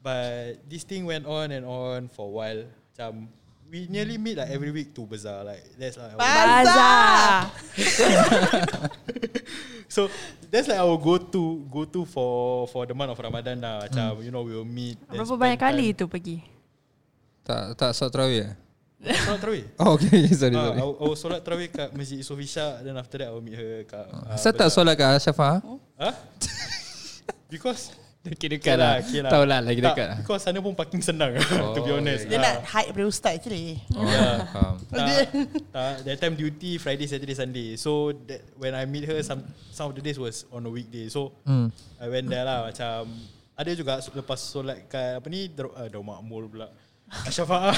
[0.00, 2.62] But this thing went on and on for a while.
[2.64, 3.28] Macam
[3.70, 5.46] we nearly meet like every week to bazaar.
[5.46, 7.54] Like that's like our, Bazaar.
[9.94, 10.10] so
[10.50, 13.86] that's like our go to go to for for the month of Ramadan lah.
[13.86, 14.98] Macam you know we will meet.
[15.06, 15.98] Berapa banyak kali time.
[16.02, 16.36] tu pergi?
[17.46, 18.52] Tak tak solat tarawih eh?
[19.24, 19.64] Solat tarawih.
[19.80, 20.76] Oh okay, sorry Ah, sorry.
[20.76, 23.40] I, will- I will solat tarawih kat Masjid Yusof Isyak Then after that I will
[23.40, 25.62] meet her kat uh, Asal tak solat kat Asyafa?
[25.96, 26.14] Huh?
[27.48, 27.94] Because
[28.28, 29.30] Dekat Okay lah, okay lah.
[29.32, 30.16] Tahu lah lagi dekat lah.
[30.20, 31.32] Because sana pun parking senang
[31.76, 32.42] To be Oh, honest Dia Ah.
[32.44, 33.80] nak hide daripada ustaz actually.
[33.96, 34.36] Oh, Yeah.
[34.52, 34.74] faham.
[34.92, 35.06] tak,
[35.72, 37.68] tak, that time duty Friday, Saturday, Sunday.
[37.74, 39.40] So that when I meet her, some
[39.72, 41.08] some of the days was on a weekday.
[41.08, 41.72] So Hmm.
[41.96, 43.08] I went there lah macam
[43.56, 46.68] ada juga lepas solat kat apa ni Dar- uh, Makmur pula.
[47.24, 47.72] Asyafa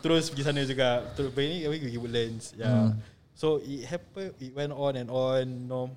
[0.00, 1.04] terus pergi sana juga.
[1.12, 2.44] Terus pergi ni kami pergi Woodlands.
[2.56, 2.96] Yeah.
[2.96, 2.96] Hmm.
[3.36, 5.92] So it happened it went on and on no.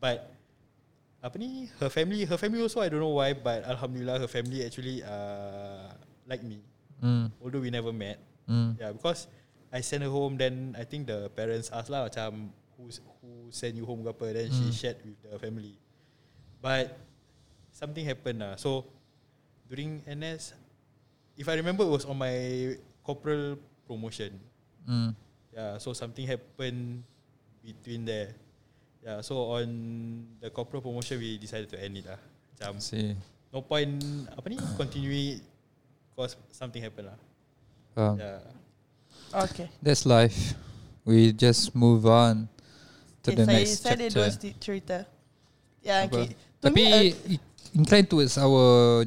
[0.00, 0.32] But
[1.22, 4.66] apa ni her family her family also I don't know why but alhamdulillah her family
[4.66, 5.94] actually uh,
[6.26, 6.58] like me
[7.02, 7.34] Hmm.
[7.42, 8.74] although we never met Hmm.
[8.74, 9.30] Yeah, because
[9.70, 12.90] I send her home then I think the parents ask lah macam who
[13.22, 14.74] who send you home ke apa then she Hmm.
[14.74, 15.78] shared with the family.
[16.58, 16.90] But
[17.70, 18.58] something happened lah.
[18.58, 18.86] So
[19.70, 20.58] during NS
[21.38, 22.34] if I remember it was on my
[23.06, 24.42] corporal promotion.
[24.86, 25.14] Hmm.
[25.54, 27.06] Yeah, so something happened
[27.62, 28.34] between there.
[29.02, 29.66] Yeah, so on
[30.38, 32.22] the corporal promotion we decided to end it lah.
[32.54, 33.18] Macam See.
[33.50, 33.98] no point
[34.30, 35.42] apa ni continue
[36.14, 37.18] cause something happened lah.
[37.92, 38.14] Faham.
[38.22, 38.40] Yeah.
[39.50, 39.66] Okay.
[39.82, 40.54] That's life.
[41.02, 42.46] We just move on
[43.26, 44.30] to okay the saya, next saya ada dua chapter.
[44.38, 44.96] sti- cerita.
[45.82, 46.14] Ya, Apa?
[46.14, 46.26] okay.
[46.62, 47.02] To Tapi me, uh,
[47.74, 49.02] inclined towards our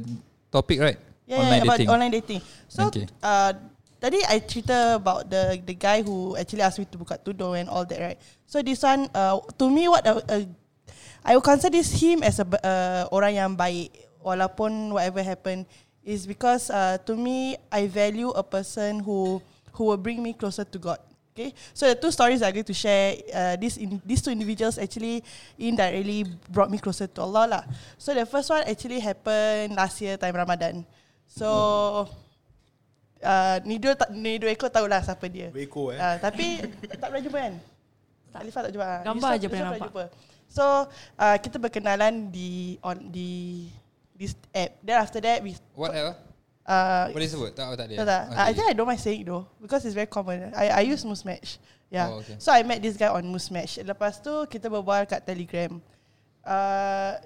[0.52, 1.00] topic right?
[1.24, 1.88] Yeah, online yeah, about dating.
[1.88, 2.40] online dating.
[2.68, 3.08] So, Okay.
[3.24, 3.52] uh,
[4.06, 7.66] tadi I cerita about the the guy who actually asked me to buka tudung and
[7.66, 8.18] all that, right?
[8.46, 10.46] So this one, uh, to me, what uh, uh,
[11.26, 13.90] I would consider this him as a uh, orang yang baik,
[14.22, 15.66] walaupun whatever happened,
[16.06, 19.42] is because uh, to me I value a person who
[19.74, 21.02] who will bring me closer to God.
[21.36, 24.80] Okay, so the two stories I'm going to share, uh, these in, these two individuals
[24.80, 25.20] actually
[25.60, 27.62] indirectly brought me closer to Allah lah.
[28.00, 30.86] So the first one actually happened last year time Ramadan.
[31.28, 32.08] So
[33.20, 35.48] uh, ni dua tak- ni dua ekor tahulah siapa dia.
[35.48, 35.98] Beko eh.
[35.98, 36.60] Uh, tapi
[37.00, 37.54] tak pernah jumpa kan?
[38.28, 38.86] Tak Alifah tak jumpa.
[39.02, 39.88] Gambar Yusof- je pernah nampak.
[39.88, 40.04] jumpa.
[40.46, 40.64] So
[41.16, 42.50] uh, kita berkenalan di
[42.80, 43.30] on di
[44.12, 44.76] this app.
[44.80, 46.14] Then after that we Whatever.
[46.64, 47.50] uh, Boleh sebut?
[47.52, 48.04] Tak, tak tak, ada.
[48.04, 48.22] tak.
[48.30, 48.40] Okay.
[48.40, 50.52] I think I don't mind saying it though because it's very common.
[50.52, 51.58] I I use Musmatch.
[51.86, 52.10] Yeah.
[52.10, 52.34] Oh, okay.
[52.38, 53.78] So I met this guy on Musmatch.
[53.78, 55.78] Lepas tu kita berbual kat Telegram.
[56.42, 57.18] Uh,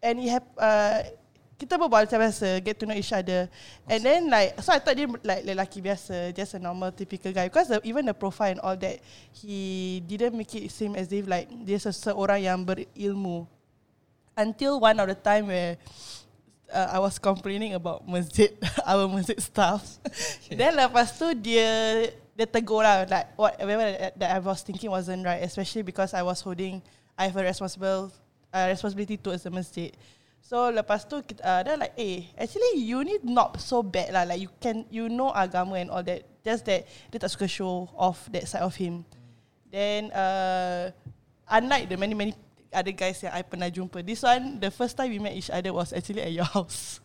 [0.00, 1.02] and he have uh,
[1.56, 3.48] kita berbual macam biasa, get to know each other.
[3.88, 7.48] And then like so I thought dia like lelaki biasa, just a normal typical guy
[7.48, 9.00] because the, even the profile and all that
[9.32, 13.48] he didn't make it seem as if like dia seseorang yang berilmu.
[14.36, 15.80] Until one of the time where
[16.68, 18.52] uh, I was complaining about masjid,
[18.84, 19.80] our masjid staff.
[20.52, 25.24] Then lepas tu dia dia tegur lah like whatever that, that I was thinking wasn't
[25.24, 26.84] right, especially because I was holding
[27.16, 28.12] I have a responsible
[28.52, 29.88] uh, responsibility towards the masjid.
[30.46, 34.22] So lepas tu kita uh, then like eh actually you ni not so bad lah
[34.22, 37.90] like you can you know agama and all that just that dia tak suka show
[37.98, 39.02] off that side of him.
[39.74, 40.94] Then uh,
[41.50, 42.32] unlike the many many
[42.70, 45.74] other guys yang I pernah jumpa, this one the first time we met each other
[45.74, 47.02] was actually at your house.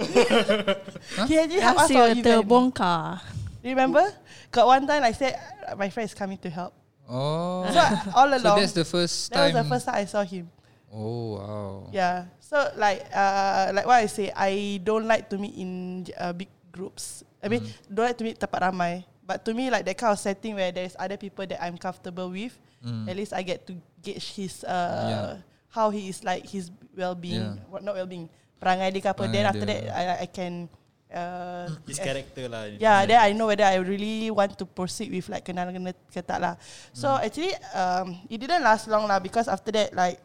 [1.28, 2.24] He actually helped us Rahsia event.
[2.24, 3.20] terbongkar.
[3.60, 4.08] Remember?
[4.48, 5.36] Got one time I said
[5.68, 6.72] uh, my friend is coming to help.
[7.04, 7.68] Oh.
[7.68, 7.80] So
[8.16, 9.60] all So along, that's the first that was time.
[9.60, 10.48] the first time I saw him.
[10.94, 11.90] Oh wow.
[11.90, 12.30] Yeah.
[12.38, 16.48] So like uh like what I say, I don't like to meet in uh, big
[16.70, 17.26] groups.
[17.42, 19.02] I mean, don't like to meet tempat ramai.
[19.26, 22.30] But to me, like that kind of setting where there's other people that I'm comfortable
[22.30, 22.54] with,
[22.84, 23.08] Mm.
[23.08, 23.72] at least I get to
[24.04, 24.70] gauge his uh
[25.08, 25.32] Yeah.
[25.72, 27.64] how he is like his well-being, Yeah.
[27.72, 28.28] what not well-being,
[28.60, 29.24] perangai dia ke apa.
[29.24, 29.88] Then after dia.
[29.88, 30.68] that, I I can
[31.08, 32.68] uh His eh, character lah.
[32.76, 36.20] Yeah, then I know whether I really want to proceed with like kenal kena ke
[36.20, 36.60] tak lah.
[36.92, 40.20] So actually, um, it didn't last long lah because after that, like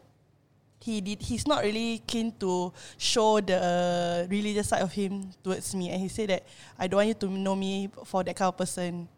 [0.80, 5.74] he did, he's not really keen to show the uh, religious side of him towards
[5.74, 6.42] me, and he said that
[6.78, 9.08] I don't want you to know me for that kind of person.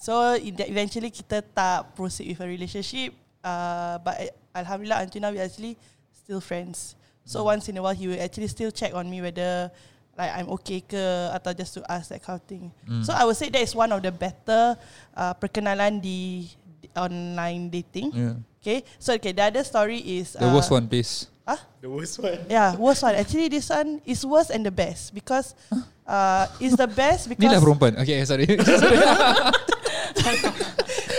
[0.00, 3.12] So that eventually kita tak proceed with a relationship.
[3.44, 5.76] Uh, but eh, alhamdulillah until now we actually
[6.12, 6.96] still friends.
[7.28, 9.68] So once in a while he will actually still check on me whether
[10.16, 11.04] like I'm okay ke
[11.36, 12.72] atau just to ask that kind of thing.
[12.88, 13.04] Mm.
[13.04, 14.76] So I would say that is one of the better
[15.12, 16.48] uh, perkenalan di,
[16.80, 18.08] di online dating.
[18.12, 18.36] Yeah.
[18.60, 21.26] Okay, so okay, the other story is The uh, worst one, please.
[21.48, 22.38] Ah, The worst one.
[22.44, 23.16] yeah, worst one.
[23.16, 25.56] Actually, this one is worse and the best because
[26.04, 27.96] uh, is the best Ni because lah perempuan.
[28.04, 28.44] Okay, sorry.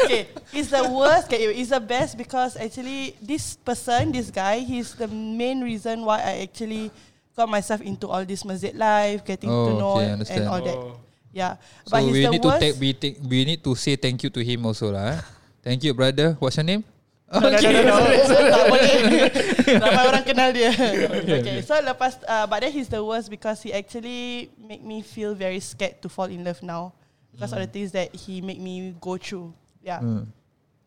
[0.05, 1.27] okay, it's the worst.
[1.33, 6.21] Okay, it's the best because actually this person, this guy, he's the main reason why
[6.21, 6.91] I actually
[7.35, 10.77] got myself into all this masjid life, getting to Oh, know okay, and all that.
[10.77, 10.99] Oh.
[11.33, 11.55] Yeah,
[11.87, 12.61] so but he's we the need to worst.
[12.61, 15.15] take we take we need to say thank you to him also lah.
[15.15, 15.19] Eh?
[15.63, 16.35] Thank you, brother.
[16.37, 16.83] What's your name?
[17.31, 18.35] No, no, no, no, no.
[18.51, 18.93] tak boleh.
[19.83, 20.75] Ramai orang kenal dia.
[20.75, 25.31] Okay, so lepas, uh, but then he's the worst because he actually make me feel
[25.31, 26.91] very scared to fall in love now
[27.31, 29.55] because of the things that he make me go through.
[29.79, 30.03] Yeah.
[30.03, 30.27] Hmm.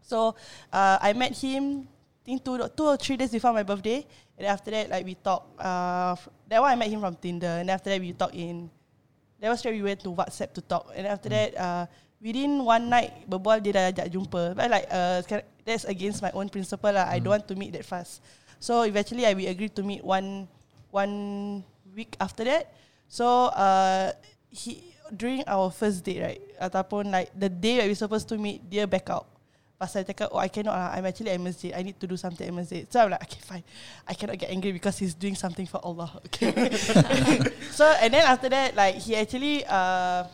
[0.04, 0.36] So
[0.68, 1.88] uh, I met him,
[2.24, 4.04] think two, two or three days before my birthday.
[4.36, 5.48] And after that, like we talk.
[5.56, 6.16] Uh,
[6.48, 7.64] that one I met him from Tinder.
[7.64, 8.68] And after that, we talk in.
[9.40, 10.92] That was where we went to WhatsApp to talk.
[10.94, 11.86] And after that, uh,
[12.24, 14.56] within one night, berbual dia dah ajak jumpa.
[14.56, 15.20] But like uh,
[15.68, 17.04] that's against my own principle lah.
[17.04, 18.24] I don't want to meet that fast.
[18.56, 20.48] So eventually, I we agreed to meet one
[20.88, 21.60] one
[21.92, 22.72] week after that.
[23.12, 24.16] So uh,
[24.48, 28.64] he during our first date right, ataupun like the day that we supposed to meet,
[28.72, 29.28] dia back out.
[29.76, 31.76] Pasal dia cakap, oh I cannot lah, I'm actually at masjid.
[31.76, 32.88] I need to do something at masjid.
[32.88, 33.66] So I'm like, okay fine.
[34.08, 36.08] I cannot get angry because he's doing something for Allah.
[36.32, 36.56] Okay.
[37.78, 40.24] so and then after that, like he actually uh,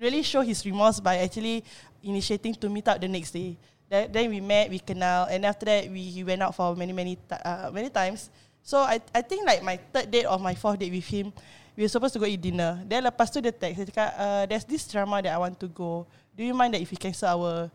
[0.00, 1.64] really show his remorse by actually
[2.02, 3.56] initiating to meet up the next day.
[3.88, 6.92] Then, then we met, we kenal, and after that we he went out for many
[6.92, 8.30] many uh, many times.
[8.64, 11.32] So I I think like my third date or my fourth date with him,
[11.76, 12.80] we were supposed to go eat dinner.
[12.88, 15.68] Then lepas tu dia text, dia cakap, uh, there's this drama that I want to
[15.68, 16.08] go.
[16.32, 17.68] Do you mind that if we cancel our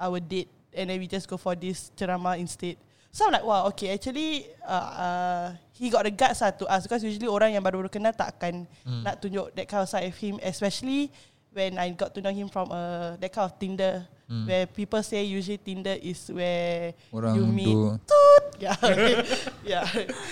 [0.00, 2.80] our date and then we just go for this drama instead?
[3.12, 6.86] So I'm like, wow, okay, actually uh, uh, he got the guts lah to ask
[6.86, 9.02] because usually orang yang baru-baru kenal tak akan Hmm.
[9.02, 11.10] nak tunjuk that kind of side of him, especially
[11.52, 14.46] when I got to know him from uh, that kind of Tinder Hmm.
[14.46, 17.74] where people say usually Tinder is where Orang you meet.
[17.74, 17.90] do
[18.62, 18.78] Yeah,
[19.66, 19.82] yeah.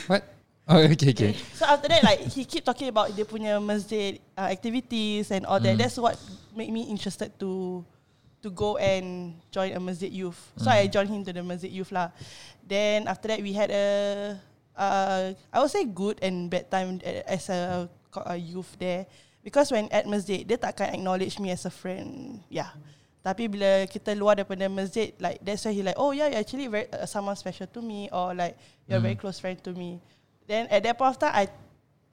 [0.06, 0.22] what?
[0.70, 1.32] Oh, okay, okay.
[1.58, 5.58] So after that, like he keep talking about dia punya masjid uh, activities and all
[5.58, 5.74] that.
[5.74, 5.80] Mm.
[5.82, 6.14] That's what
[6.54, 7.82] made me interested to
[8.38, 10.38] to go and join a masjid youth.
[10.62, 12.14] So I joined him to the masjid youth lah.
[12.62, 13.84] Then after that, we had a
[14.78, 17.90] uh, I would say good and bad time a- as a,
[18.30, 19.10] a youth there
[19.48, 22.44] because when at masjid dia takkan acknowledge me as a friend.
[22.52, 22.68] Yeah.
[23.24, 26.68] Tapi bila kita luar daripada masjid, like that's why he like, oh yeah, you're actually
[26.68, 29.20] very uh, someone special to me, or like you're a very Mm.
[29.24, 29.98] close friend to me.
[30.44, 31.44] Then at that point of time, I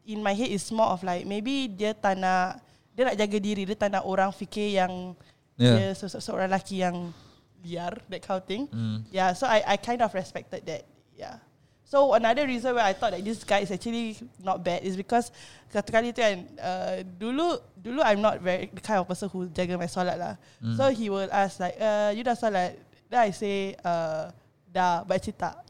[0.08, 2.60] in my head is more of like maybe dia tak nak
[2.92, 5.14] dia nak jaga diri, dia tak nak orang fikir yang
[5.56, 5.76] Yeah.
[5.78, 7.16] dia se- se- seorang lelaki yang
[7.64, 8.64] liar, that kind of thing.
[8.74, 9.08] Mm.
[9.08, 10.84] Yeah, so I I kind of respected that.
[11.16, 11.40] Yeah.
[11.86, 15.30] So another reason why I thought that this guy is actually not bad is because
[15.70, 19.46] satu kali tu kan uh, dulu dulu I'm not very the kind of person who
[19.54, 20.34] jaga my solat lah.
[20.66, 20.76] Mm.
[20.82, 22.74] So he will ask like, uh, you dah solat?
[23.06, 24.34] Then I say, uh,
[24.74, 25.62] dah, but actually tak.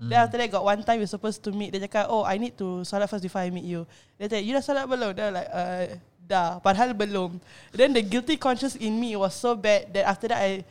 [0.00, 0.24] Then Mm.
[0.26, 1.70] after that got one time we supposed to meet.
[1.70, 3.86] Dia cakap, oh I need to solat first before I meet you.
[4.18, 5.14] Dia cakap, you dah solat belum?
[5.14, 5.84] Then I'm like, uh,
[6.26, 6.48] dah.
[6.58, 7.38] Padahal belum.
[7.70, 10.66] Then the guilty conscience in me was so bad that after that I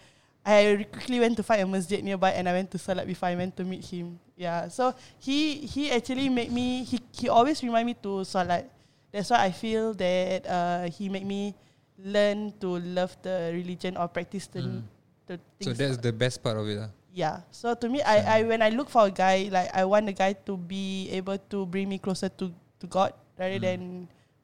[0.46, 3.36] I quickly went to find a masjid nearby and I went to solat before I
[3.36, 4.18] went to meet him.
[4.40, 8.66] Yeah, so he he actually made me he he always remind me to solat.
[9.12, 11.54] That's why I feel that uh, he made me
[12.00, 14.82] learn to love the religion or practice the, Mm.
[15.28, 16.90] the So that's the best part of it lah.
[17.12, 17.44] Yeah.
[17.52, 20.16] So to me, I, I when I look for a guy, like I want the
[20.16, 23.66] guy to be able to bring me closer to to God rather Mm.
[23.68, 23.80] than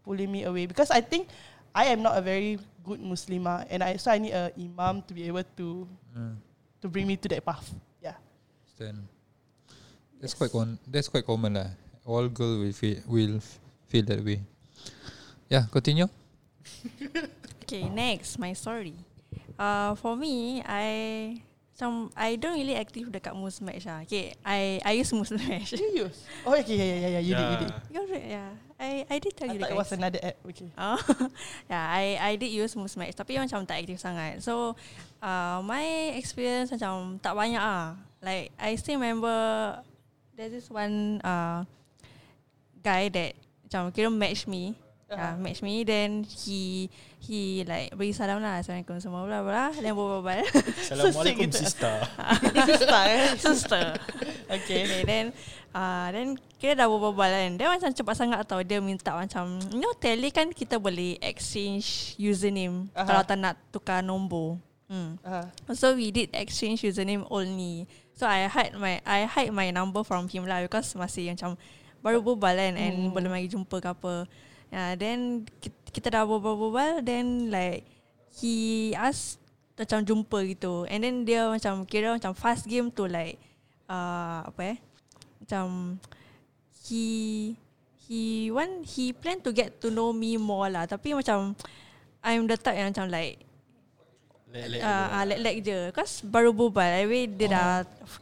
[0.04, 0.68] pulling me away.
[0.68, 1.32] Because I think
[1.72, 5.12] I am not a very good Muslimah, and I so I need a imam to
[5.18, 6.38] be able to Mm.
[6.80, 7.74] to bring me to that path.
[8.00, 8.16] Yeah.
[8.64, 9.10] Understand.
[10.22, 11.70] That's quite con- that's quite common lah.
[12.08, 13.42] All girl will feel will
[13.90, 14.46] feel that way.
[15.50, 16.08] Yeah, continue.
[17.66, 18.94] Okay, next my story.
[19.58, 21.42] Uh, for me, I
[21.74, 23.34] some I don't really active dekat
[23.66, 24.06] Match lah.
[24.06, 25.74] Okay, I I use Match.
[25.74, 26.30] You use?
[26.46, 27.24] Oh, okay, yeah, yeah, yeah.
[27.26, 27.72] You did, you did.
[27.90, 30.00] Because, yeah, I I did tell I you thought the it was guys.
[30.00, 30.36] another app.
[30.52, 30.68] Okay.
[30.80, 31.00] Oh,
[31.72, 34.44] yeah, I I did use Moose Match tapi macam tak aktif sangat.
[34.44, 34.76] So,
[35.24, 37.96] uh, my experience macam tak banyak ah.
[38.20, 39.32] Like I still remember
[40.36, 41.64] there's this one uh,
[42.84, 44.76] guy that macam kira match me.
[45.06, 46.90] Uh, match me then he
[47.22, 50.42] he like beri salam lah Assalamualaikum semua bla bla then berbual
[50.82, 51.62] Assalamualaikum gitu.
[51.62, 51.94] sister.
[52.82, 53.26] Start, eh?
[53.46, 53.86] sister
[54.50, 54.82] Okay.
[54.82, 55.26] Okay, then
[55.78, 57.54] uh, then kira dah berbual kan.
[57.54, 62.18] Dia macam cepat sangat tau dia minta macam you know tele kan kita boleh exchange
[62.18, 63.06] username Aha.
[63.06, 64.58] kalau tak nak tukar nombor.
[64.90, 65.22] Hmm.
[65.22, 65.46] Uh,
[65.78, 67.86] So we did exchange username only.
[68.18, 71.54] So I hide my I hide my number from him lah because masih macam
[72.02, 73.14] baru berbual kan and Hmm.
[73.14, 74.16] belum lagi jumpa ke apa.
[74.76, 77.88] Yeah, then ki- kita dah berbual-berbual then like
[78.36, 79.40] he ask
[79.80, 80.84] macam jumpa gitu.
[80.92, 83.40] And then dia macam kira macam fast game tu like
[83.88, 84.78] uh, apa eh?
[85.40, 85.96] Macam
[86.84, 87.06] he
[88.04, 91.56] he want he plan to get to know me more lah tapi macam
[92.20, 93.40] I'm the type yang macam like
[94.52, 97.68] let uh, uh, lag-lag je Cause baru berbual Habis dia dah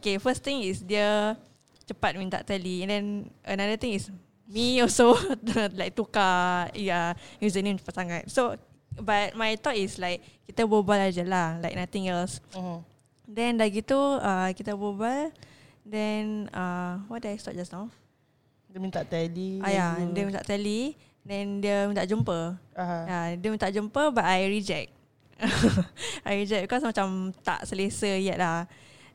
[0.02, 1.38] Okay first thing is Dia
[1.86, 3.06] Cepat minta tally And then
[3.46, 4.10] Another thing is
[4.46, 5.16] Me also
[5.78, 8.54] Like tukar yeah, Username cepat sangat So
[8.94, 12.84] But my thought is like Kita berbual aja lah Like nothing else uh,
[13.24, 15.32] Then dah gitu uh, Kita berbual
[15.82, 17.88] Then uh, What did I start just now?
[18.66, 19.62] dia minta tally.
[19.62, 24.10] Ah ya, you- dia minta tally Then dia minta jumpa Uh, Ya, dia minta jumpa
[24.10, 24.90] but I reject.
[26.26, 28.66] I reject because macam tak selesa yet lah.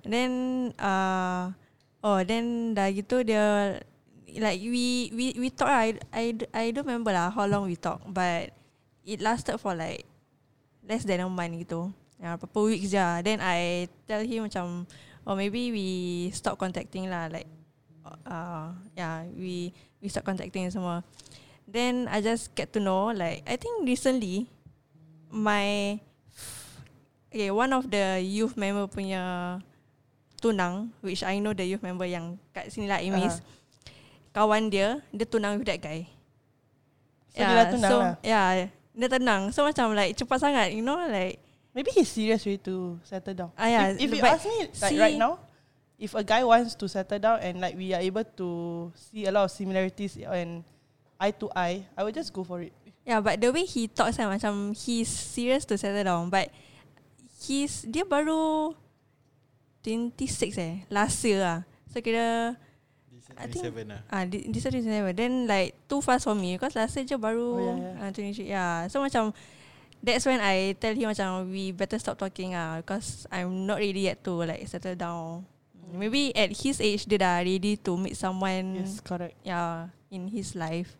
[0.02, 0.32] And then
[0.76, 1.52] uh,
[2.00, 3.76] oh then dah gitu dia
[4.38, 5.90] like we we we talk lah.
[5.90, 8.54] I I I don't remember lah how long we talk but
[9.02, 10.06] it lasted for like
[10.86, 11.90] less than a month gitu.
[12.20, 13.08] Ya, beberapa weeks je.
[13.26, 14.86] Then I tell him macam
[15.26, 15.88] oh maybe we
[16.36, 17.48] stop contacting lah like
[18.28, 21.02] uh yeah, we we stop contacting semua.
[21.70, 24.50] Then I just get to know like I think recently
[25.30, 25.98] my
[27.30, 29.22] okay one of the youth member punya
[30.42, 33.59] tunang which I know the youth member yang kat sini lah Imis Ah.
[34.32, 36.08] Kawan dia dia tunang with that guy.
[37.34, 38.16] So dia dah tunang so, lah.
[38.22, 39.42] Yeah, dia tenang.
[39.54, 41.40] So macam like cepat sangat, you know like
[41.74, 43.52] Maybe he's serious way to settle down.
[43.54, 45.40] Ah, yeah, if, if you ask me, like see- right now,
[46.02, 49.32] if a guy wants to settle down and like we are able to see a
[49.32, 50.66] lot of similarities and
[51.20, 52.74] eye to eye, I would just go for it.
[53.06, 56.50] Yeah, but the way he talks kan macam he's serious to settle down, but
[57.46, 58.74] he's dia baru
[59.86, 61.60] 26 eh last year lah.
[61.94, 62.58] So kira
[63.38, 64.02] I think- 27 lah.
[64.10, 65.14] ah di- this year 27.
[65.14, 68.46] Then like too fast for me because last year je baru Oh, yeah, ah, 23.
[68.46, 68.78] Yeah.
[68.88, 69.32] So macam
[70.00, 74.08] that's when I tell him macam we better stop talking ah because I'm not ready
[74.08, 75.44] yet to like settle down.
[75.90, 79.34] Maybe at his age dia dah ready to meet someone Yes, correct.
[79.42, 80.94] yeah in his life.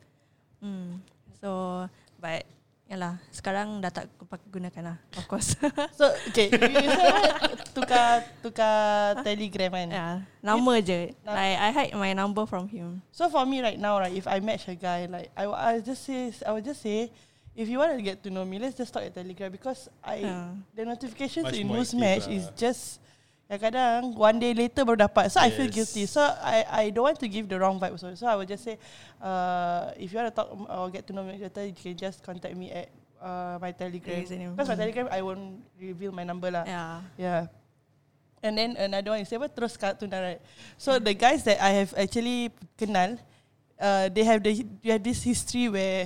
[0.60, 1.00] Hmm.
[1.40, 1.86] So
[2.18, 2.44] but
[2.90, 5.54] yalah sekarang dah tak pakai gunakan lah of course.
[6.00, 6.90] So okay, you
[7.72, 9.90] tukar tukar telegram kan.
[9.90, 11.14] yeah, nama je.
[11.22, 13.06] Nam- Like I hide my number from him.
[13.14, 16.02] So for me right now, right, if I match a guy, like I, I just
[16.02, 17.14] say, I would just say,
[17.54, 20.26] if you want to get to know me, let's just talk at Telegram because I
[20.26, 20.58] Yeah.
[20.74, 22.34] the notifications Much in active Match lah.
[22.34, 22.82] is just
[23.50, 25.34] kadang-kadang one day later baru dapat.
[25.34, 25.90] So I feel Yes.
[25.90, 26.06] guilty.
[26.06, 28.14] So I I don't want to give the wrong vibe also.
[28.14, 28.78] So I would just say,
[29.18, 32.22] uh, if you want to talk or get to know me later, you can just
[32.22, 34.22] contact me at uh, my Telegram.
[34.54, 34.78] Because my.
[34.78, 36.62] Telegram I won't reveal my number lah.
[36.70, 37.02] Yeah.
[37.18, 37.42] Yeah.
[38.46, 40.40] And then another one is apa terus kartun right.
[40.78, 43.18] So the guys that I have actually kenal,
[43.82, 46.06] uh, they have the you have this history where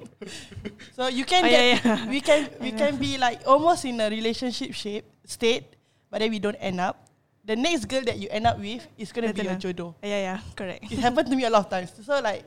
[0.96, 2.00] so you can Oh, get yeah, yeah.
[2.08, 5.76] we can we can be like almost in a relationship shape state,
[6.10, 7.08] but then we don't end up.
[7.44, 9.90] The next girl that you end up with is gonna be your Betul jodoh.
[10.02, 10.84] Yeah, yeah, correct.
[10.92, 11.92] It happened to me a lot of times.
[11.96, 12.44] So like,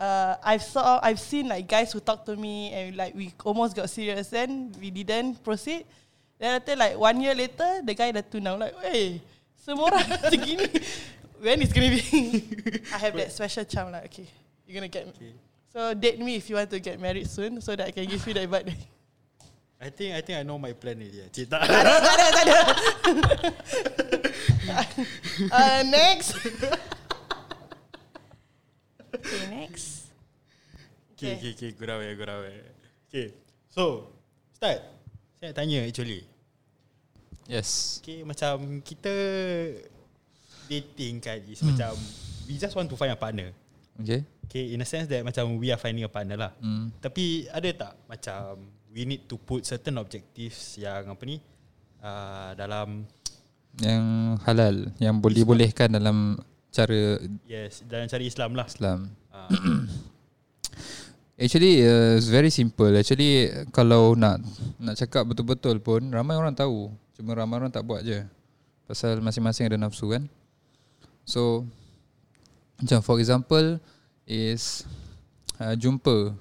[0.00, 3.76] uh, I've saw I've seen like guys who talk to me and like we almost
[3.76, 4.32] got serious.
[4.32, 5.84] Then we didn't proceed.
[6.40, 9.20] Then after like one year later, the guy dah tunang like, hey,
[9.60, 10.66] semua orang macam gini.
[11.36, 12.00] When is gonna be?
[12.96, 14.28] I have that special charm like, okay,
[14.64, 15.12] you're gonna get me.
[15.12, 15.32] Okay.
[15.68, 18.24] So date me if you want to get married soon, so that I can give
[18.24, 18.72] you that vibe.
[19.80, 21.24] I think I think I know my plan already.
[21.32, 21.64] Cik tak.
[21.64, 22.58] tak ada, tak ada, tak ada.
[25.56, 26.36] uh, Next
[29.10, 30.12] Okay, next.
[31.16, 31.70] Okay, okay, okay.
[31.74, 32.60] Gurau ya, gurau ya.
[33.08, 33.34] Okay.
[33.72, 34.12] So,
[34.52, 34.84] start.
[35.40, 36.28] Saya nak tanya actually.
[37.48, 37.98] Yes.
[38.04, 39.14] Okay, macam kita
[40.70, 41.74] dating kan is hmm.
[41.74, 41.96] macam
[42.46, 43.50] we just want to find a partner.
[43.96, 44.22] Okay.
[44.44, 46.52] Okay, in a sense that macam we are finding a partner lah.
[46.60, 46.92] Hmm.
[47.02, 48.60] Tapi ada tak macam
[48.90, 51.38] we need to put certain objectives yang apa ni
[52.02, 53.06] uh, dalam
[53.78, 54.02] Yang
[54.50, 56.34] halal, yang boleh bolehkan dalam
[56.74, 58.66] cara yes dalam cara Islam lah.
[58.66, 59.14] Islam.
[59.30, 59.50] Uh,
[61.40, 62.90] Actually uh, it's very simple.
[62.92, 64.42] Actually kalau nak
[64.76, 66.90] nak cakap betul-betul pun ramai orang tahu.
[67.14, 68.26] Cuma ramai orang tak buat je.
[68.90, 70.26] Pasal masing-masing ada nafsu kan.
[71.22, 71.62] So
[72.82, 73.78] macam for example
[74.26, 74.82] is
[75.62, 76.34] uh, jumpa.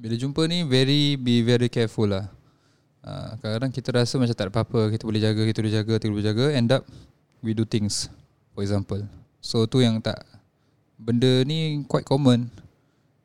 [0.00, 2.32] Bila jumpa ni very be very careful lah.
[3.04, 6.08] Uh, kadang-kadang kita rasa macam tak ada apa-apa, kita boleh jaga, kita boleh jaga, kita
[6.08, 6.88] boleh jaga, end up
[7.44, 8.08] we do things
[8.56, 9.04] for example.
[9.44, 10.24] So tu yang tak
[10.96, 12.48] benda ni quite common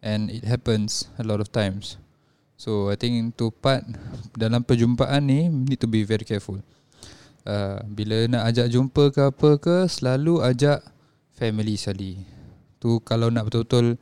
[0.03, 1.95] and it happens a lot of times.
[2.59, 3.87] So I think to part
[4.35, 6.59] dalam perjumpaan ni need to be very careful.
[7.47, 10.83] Uh, bila nak ajak jumpa ke apa ke selalu ajak
[11.39, 12.19] family sekali.
[12.83, 13.95] Tu kalau nak betul-betul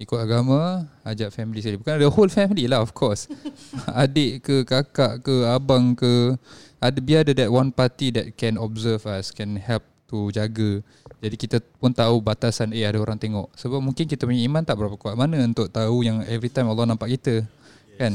[0.00, 1.76] ikut agama ajak family sekali.
[1.76, 3.28] Bukan the whole family lah of course.
[4.02, 6.40] Adik ke kakak ke abang ke
[6.80, 10.80] ada biar ada that one party that can observe us, can help to jaga.
[11.20, 13.52] Jadi kita pun tahu batasan eh ada orang tengok.
[13.52, 16.88] Sebab mungkin kita punya iman tak berapa kuat mana untuk tahu yang every time Allah
[16.88, 17.44] nampak kita.
[17.44, 18.00] Yes.
[18.00, 18.12] Kan?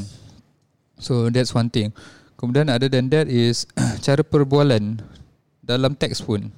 [0.98, 1.94] So that's one thing.
[2.36, 3.70] Kemudian other than that is
[4.06, 5.00] cara perbualan
[5.62, 6.50] dalam teks pun.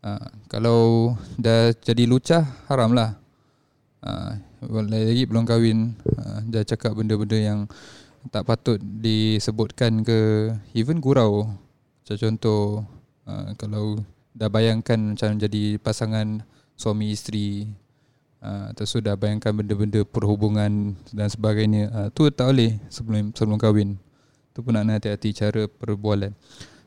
[0.00, 3.20] Uh, kalau dah jadi lucah haram lah.
[4.00, 4.32] Uh,
[4.88, 5.92] lagi belum kahwin.
[6.04, 7.68] Uh, dah cakap benda-benda yang
[8.28, 10.52] tak patut disebutkan ke.
[10.72, 11.52] Even gurau.
[12.00, 12.84] Macam contoh
[13.28, 14.00] uh, kalau
[14.32, 16.42] dah bayangkan macam jadi pasangan
[16.80, 17.68] suami isteri
[18.40, 24.00] uh, atau sudah bayangkan benda-benda perhubungan dan sebagainya uh, tu tak boleh sebelum sebelum kahwin.
[24.50, 26.34] Tu pun nak hati-hati cara perbualan.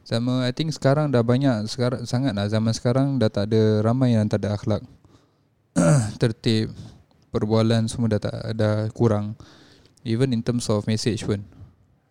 [0.04, 4.20] Sama I think sekarang dah banyak sekarang sangat lah zaman sekarang dah tak ada ramai
[4.20, 4.84] yang tak ada akhlak.
[6.20, 6.76] Tertib
[7.34, 9.34] perbualan semua dah tak ada kurang.
[10.06, 11.42] Even in terms of message pun.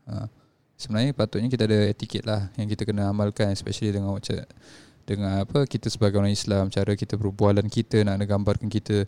[0.03, 0.27] Uh,
[0.75, 4.43] sebenarnya patutnya kita ada etiket lah yang kita kena amalkan especially dengan macam
[5.07, 9.07] dengan apa kita sebagai orang Islam cara kita perbualan kita nak gambarkan kita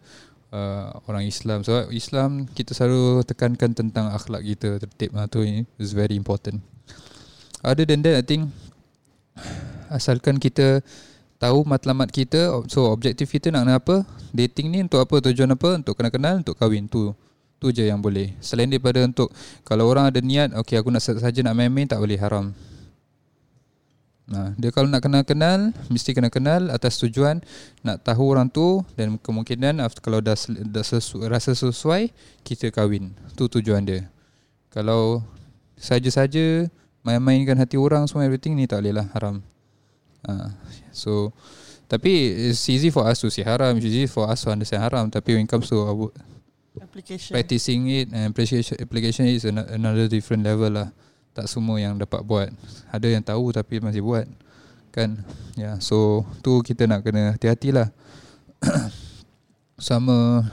[0.54, 1.66] uh, orang Islam.
[1.66, 5.10] Sebab so, Islam kita selalu tekankan tentang akhlak kita tertib.
[5.18, 6.62] Lah tu is very important.
[7.64, 8.54] Other than that I think
[9.90, 10.84] asalkan kita
[11.38, 13.96] tahu matlamat kita so objektif kita nak nak apa
[14.30, 17.12] dating ni untuk apa tujuan apa untuk kenal-kenal untuk kahwin tu
[17.58, 19.32] tu je yang boleh selain daripada untuk
[19.66, 22.54] kalau orang ada niat okay aku nak saja nak main-main tak boleh haram
[24.24, 27.44] Nah, dia kalau nak kenal-kenal mesti kena kenal atas tujuan
[27.84, 32.08] nak tahu orang tu dan kemungkinan after kalau dah, dah sesu, rasa sesuai
[32.40, 33.12] kita kahwin.
[33.36, 34.08] Tu tujuan dia.
[34.72, 35.20] Kalau
[35.76, 36.72] saja-saja
[37.04, 39.44] main-mainkan hati orang semua everything ni tak boleh lah haram.
[40.24, 40.48] Uh,
[40.90, 41.32] so
[41.86, 45.12] tapi it's easy for us to say haram, it's easy for us to understand haram
[45.12, 46.08] tapi when it comes to our
[46.74, 50.90] Application practicing it and application application is another different level lah
[51.34, 52.48] tak semua yang dapat buat.
[52.94, 54.24] Ada yang tahu tapi masih buat.
[54.94, 55.26] Kan?
[55.58, 57.90] Ya, yeah, so tu kita nak kena hati-hatilah.
[59.90, 60.46] Sama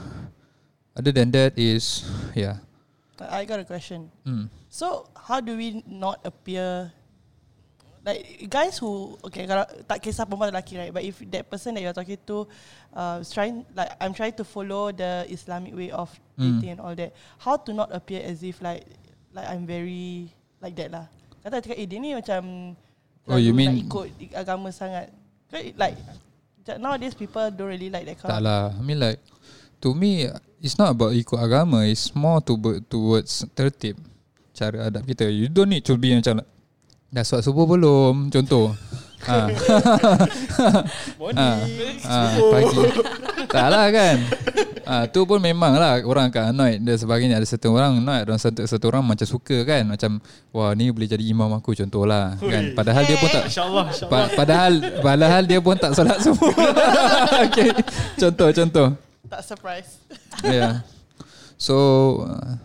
[0.98, 2.02] other than that is
[2.34, 2.58] yeah.
[3.22, 4.10] I got a question.
[4.26, 4.50] Hmm.
[4.66, 6.90] So how do we not appear
[8.02, 11.78] like guys who okay kalau tak kisah perempuan atau lelaki right but if that person
[11.78, 12.50] that you're talking to
[12.98, 16.72] uh, trying like I'm trying to follow the Islamic way of dating mm.
[16.74, 18.82] and all that how to not appear as if like
[19.30, 21.06] like I'm very like that lah.
[21.42, 22.74] Kata cakap eh dia ni macam
[23.30, 25.14] Oh you mean ikut agama sangat.
[25.78, 25.94] Like
[26.78, 28.30] nowadays people don't really like that kind.
[28.34, 28.74] Tak lah.
[28.74, 29.22] I mean like
[29.78, 30.26] to me
[30.58, 31.86] it's not about ikut agama.
[31.86, 32.58] It's more to
[32.90, 33.94] towards tertib
[34.50, 35.30] cara adab kita.
[35.30, 36.42] You don't need to be macam
[37.12, 38.72] dah solat subuh belum contoh.
[39.28, 39.44] ha.
[41.20, 41.68] Morning.
[42.08, 42.16] Ha.
[42.24, 42.40] ha.
[42.40, 42.80] Pagi.
[43.52, 44.16] Tak lah kan.
[44.82, 47.36] Ah, tu pun memang lah orang akan annoyed dan sebagainya.
[47.36, 49.84] Ada satu orang annoyed dan satu, satu orang macam suka kan.
[49.92, 50.24] Macam
[50.56, 52.72] wah ni boleh jadi imam aku contohlah kan.
[52.72, 54.72] Padahal dia pun tak InsyaAllah insya pa, padahal
[55.04, 56.48] padahal dia pun tak solat semua.
[57.44, 57.76] okay.
[58.16, 58.88] Contoh contoh.
[59.28, 60.00] Tak surprise.
[60.40, 60.80] Yeah.
[61.60, 61.76] So
[62.24, 62.56] uh,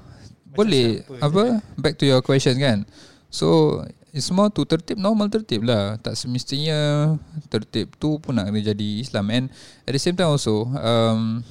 [0.56, 2.88] boleh apa back to your question kan.
[3.28, 3.84] So
[4.18, 6.02] it's more to tertib normal tertib lah.
[6.02, 7.14] Tak semestinya
[7.54, 9.46] tertib tu pun nak kena jadi Islam and
[9.86, 11.46] at the same time also um,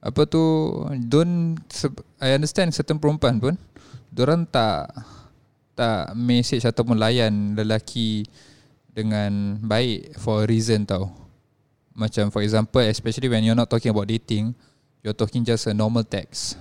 [0.00, 0.40] apa tu
[1.10, 1.58] don't
[2.22, 3.58] I understand certain perempuan pun
[4.16, 4.94] orang tak
[5.74, 8.24] tak message ataupun layan lelaki
[8.90, 11.08] dengan baik for a reason tau.
[11.96, 14.52] Macam for example, especially when you're not talking about dating,
[15.00, 16.60] you're talking just a normal text.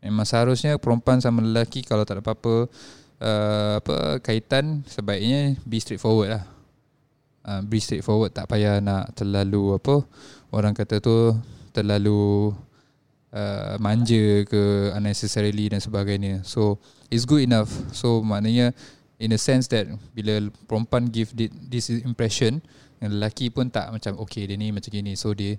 [0.00, 2.70] Memang seharusnya perempuan sama lelaki kalau tak ada apa-apa
[3.20, 6.44] uh, apa kaitan sebaiknya be straightforward lah.
[7.40, 10.04] Uh, be straightforward tak payah nak terlalu apa
[10.52, 11.32] orang kata tu
[11.72, 12.52] terlalu
[13.32, 16.42] uh, manja ke unnecessarily dan sebagainya.
[16.44, 17.70] So it's good enough.
[17.94, 18.72] So maknanya
[19.20, 21.32] in a sense that bila perempuan give
[21.68, 22.60] this impression
[23.00, 25.16] lelaki pun tak macam okay dia ni macam gini.
[25.16, 25.56] So dia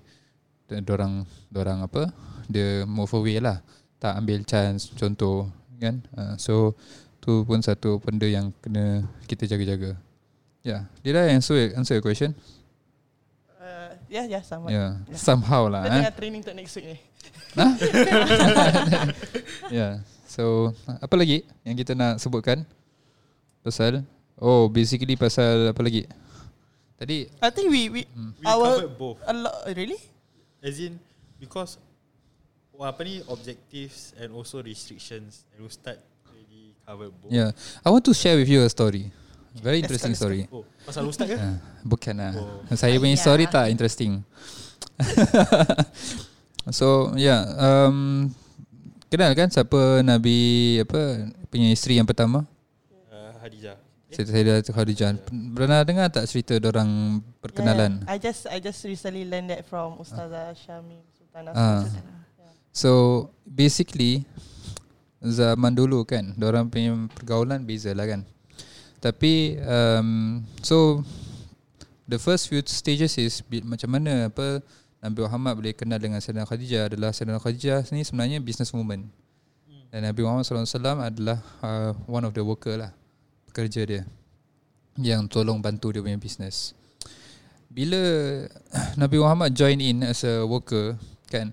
[0.70, 2.08] orang orang apa
[2.48, 3.60] dia move away lah
[4.00, 6.78] tak ambil chance contoh kan uh, so
[7.22, 9.94] tu pun satu benda yang kena kita jaga-jaga
[10.60, 12.34] yeah did I answer answer your question
[13.62, 14.66] Uh, yeah, yeah, sama.
[14.66, 15.14] yeah, yeah.
[15.14, 15.98] somehow lah Kita eh.
[16.02, 16.98] tengah training untuk next week ni.
[17.54, 17.72] Huh?
[19.70, 20.02] yeah
[20.34, 22.66] so apa lagi yang kita nak sebutkan
[23.62, 24.02] pasal
[24.34, 26.10] oh basically pasal apa lagi
[26.98, 28.02] tadi I think we we
[28.42, 29.18] We our covered both.
[29.22, 30.00] a lot really.
[30.58, 30.98] As in
[31.38, 31.78] because
[32.74, 36.02] wah, apa ni objectives and also restrictions and we start.
[37.30, 37.50] Yeah
[37.84, 39.12] I want to share with you a story
[39.60, 41.36] very interesting story Oh, pasal ustaz ke?
[41.38, 42.32] Ah, bukan lah.
[42.34, 42.64] Oh.
[42.74, 44.24] Saya punya story tak interesting.
[46.78, 48.30] so yeah, um,
[49.10, 52.48] kenal kan siapa Nabi apa punya isteri yang pertama?
[53.10, 53.76] Uh, Hadijah.
[54.10, 55.10] Eh, Saya saya dah Khadijah.
[55.30, 58.02] Pernah dengar tak cerita orang perkenalan?
[58.04, 61.50] Yeah, I just I just recently learned that from Ustazah Syamim Sultana.
[61.54, 61.82] Ah.
[62.72, 64.24] So basically
[65.22, 68.26] zaman dulu kan, orang punya pergaulan beza lah kan.
[69.02, 71.02] Tapi um, so
[72.06, 74.62] the first few stages is macam mana apa
[75.02, 79.10] Nabi Muhammad boleh kenal dengan Sayyidina Khadijah adalah Sayyidina Khadijah ni sebenarnya business woman.
[79.90, 82.94] Dan Nabi Muhammad SAW adalah uh, one of the worker lah
[83.50, 84.02] pekerja dia
[84.96, 86.70] yang tolong bantu dia punya business.
[87.66, 87.98] Bila
[89.02, 90.94] Nabi Muhammad join in as a worker
[91.26, 91.50] kan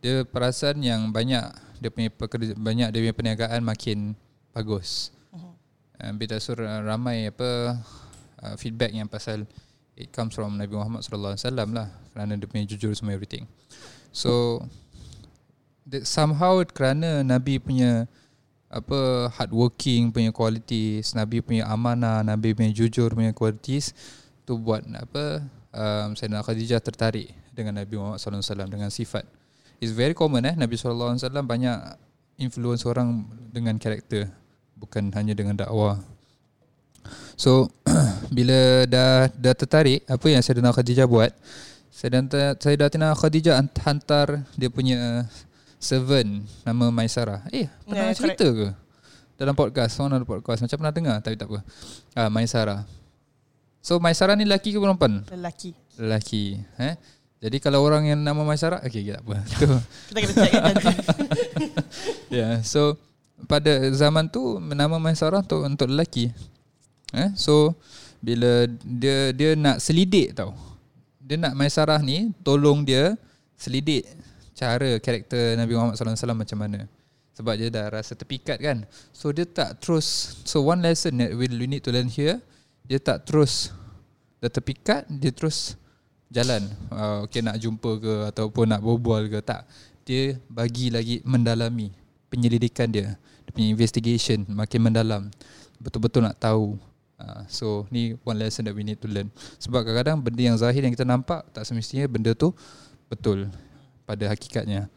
[0.00, 1.44] dia perasan yang banyak
[1.80, 4.12] dia punya pekerja banyak dia punya perniagaan makin
[4.52, 5.10] bagus.
[6.00, 7.80] Uh, bila surah ramai apa
[8.44, 9.48] uh, feedback yang pasal
[9.96, 13.48] it comes from Nabi Muhammad sallallahu alaihi wasallam lah kerana dia punya jujur semua everything.
[14.12, 14.64] So
[15.88, 18.08] that somehow kerana Nabi punya
[18.70, 23.96] apa hardworking punya qualities, Nabi punya amanah, Nabi punya jujur punya qualities
[24.46, 25.42] tu buat apa
[25.74, 29.24] um, Sayyidina Khadijah tertarik dengan Nabi Muhammad sallallahu alaihi wasallam dengan sifat.
[29.80, 31.76] It's very common eh Nabi sallallahu alaihi wasallam banyak
[32.36, 34.28] influence orang dengan karakter
[34.76, 35.96] bukan hanya dengan dakwah.
[37.34, 37.72] So
[38.36, 41.32] bila dah dah tertarik apa yang Sayyidina Khadijah buat
[41.88, 45.24] Sayyidina Sayyidatina Khadijah hant- hantar dia punya
[45.80, 47.48] servant nama Maisarah.
[47.48, 48.68] Eh, pernah Yeah, cerita ke?
[49.40, 51.64] Dalam podcast, orang ada podcast macam pernah dengar tapi tak apa.
[52.12, 52.84] Ah Maisarah.
[53.80, 55.24] So Maisarah ni lelaki ke perempuan?
[55.32, 55.72] Lelaki.
[55.96, 57.00] Lelaki, eh?
[57.40, 59.36] Jadi kalau orang yang nama Maisarah, okey okay, tak apa.
[59.48, 59.68] Tu.
[60.12, 60.94] Kita kena check kan nanti.
[62.36, 63.00] Yeah, so
[63.48, 66.30] pada zaman tu nama Maisarah tu untuk lelaki.
[67.16, 67.72] Eh, so
[68.20, 70.52] bila dia dia nak selidik tau.
[71.16, 73.16] Dia nak Maisarah ni tolong dia
[73.56, 74.04] selidik
[74.52, 76.84] cara karakter Nabi Muhammad SAW macam mana.
[77.32, 78.84] Sebab dia dah rasa terpikat kan.
[79.16, 82.36] So dia tak terus so one lesson that we we need to learn here,
[82.84, 83.72] dia tak terus
[84.44, 85.79] dah terpikat, dia terus
[86.30, 86.62] jalan.
[86.88, 89.66] Uh, okay nak jumpa ke ataupun nak berbual ke tak.
[90.06, 91.92] Dia bagi lagi mendalami
[92.30, 95.22] penyelidikan dia, dia punya investigation makin mendalam.
[95.82, 96.78] Betul-betul nak tahu.
[97.20, 99.28] Uh, so ni one lesson that we need to learn.
[99.60, 102.56] Sebab kadang-kadang benda yang zahir yang kita nampak tak semestinya benda tu
[103.12, 103.52] betul
[104.08, 104.88] pada hakikatnya.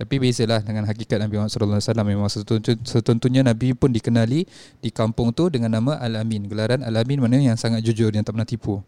[0.00, 4.48] Tapi bezalah dengan hakikat Nabi Muhammad sallallahu alaihi wasallam memang setentu- setentunya Nabi pun dikenali
[4.80, 6.48] di kampung tu dengan nama Al-Amin.
[6.48, 8.80] Gelaran Al-Amin mana yang sangat jujur yang tak pernah tipu.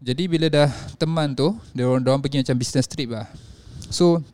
[0.00, 3.28] Jadi bila dah teman tu, dia orang, dia orang pergi macam business trip lah.
[3.92, 4.24] So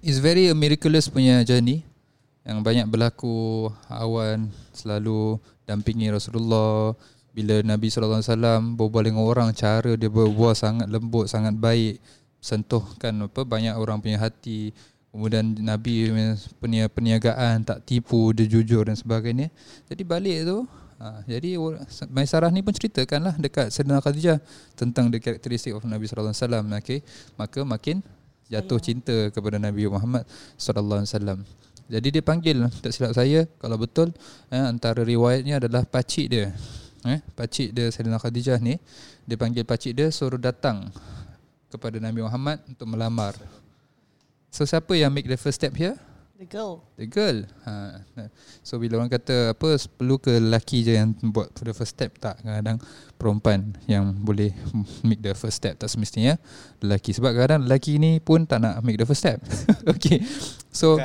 [0.00, 1.84] it's very a miraculous punya journey.
[2.40, 5.36] Yang banyak berlaku awan selalu
[5.68, 6.96] dampingi Rasulullah.
[7.36, 12.00] Bila Nabi sallallahu alaihi wasallam berbual dengan orang cara dia berbual sangat lembut sangat baik
[12.40, 14.72] sentuhkan apa banyak orang punya hati.
[15.12, 16.08] Kemudian Nabi
[16.56, 19.52] punya perniagaan tak tipu dia jujur dan sebagainya.
[19.92, 20.64] Jadi balik tu
[20.98, 21.58] ha, jadi
[22.10, 24.38] Maisarah ni pun ceritakan lah dekat Sayyidina Khadijah
[24.74, 27.00] tentang the characteristic of Nabi sallallahu alaihi wasallam okay
[27.40, 28.02] maka makin
[28.50, 30.26] jatuh cinta kepada Nabi Muhammad
[30.58, 31.38] sallallahu alaihi wasallam
[31.88, 34.12] jadi dia panggil tak silap saya kalau betul
[34.52, 36.52] eh, antara riwayatnya adalah pakcik dia.
[37.08, 38.76] Eh, pakcik dia Sayyidina Khadijah ni
[39.24, 40.92] dia panggil pakcik dia suruh datang
[41.72, 43.32] kepada Nabi Muhammad untuk melamar.
[44.52, 45.96] So siapa yang make the first step here?
[46.38, 46.86] The girl.
[46.94, 47.50] The girl.
[47.66, 47.98] Ha.
[48.62, 52.14] So bila orang kata apa perlu ke lelaki je yang buat for the first step
[52.22, 52.78] tak kadang
[53.18, 54.54] perempuan yang boleh
[55.02, 56.38] make the first step tak semestinya
[56.78, 59.42] lelaki sebab kadang lelaki ni pun tak nak make the first step.
[59.98, 60.22] okay.
[60.70, 61.02] So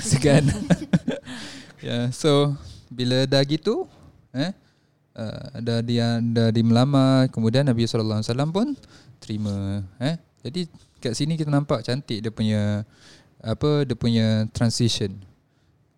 [0.00, 0.48] segan.
[1.84, 2.56] yeah, so
[2.88, 3.84] bila dah gitu
[4.32, 4.56] eh
[5.12, 8.72] uh, dah dia dah di melamar kemudian Nabi sallallahu alaihi wasallam pun
[9.20, 10.16] terima eh.
[10.40, 10.72] Jadi
[11.04, 12.88] kat sini kita nampak cantik dia punya
[13.42, 15.14] apa dia punya transition.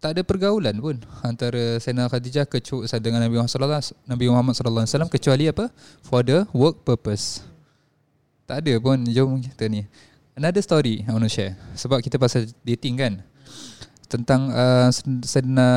[0.00, 4.84] Tak ada pergaulan pun antara Sayyidina Khadijah kecuali dengan Nabi Muhammad sallallahu Nabi Muhammad sallallahu
[4.88, 5.64] alaihi wasallam kecuali apa?
[6.08, 7.44] For the work purpose.
[8.48, 9.84] Tak ada pun jom kita ni.
[10.32, 11.52] Another story I want to share.
[11.76, 13.20] Sebab kita pasal dating kan.
[14.08, 14.88] Tentang uh,
[15.20, 15.68] Sayyidina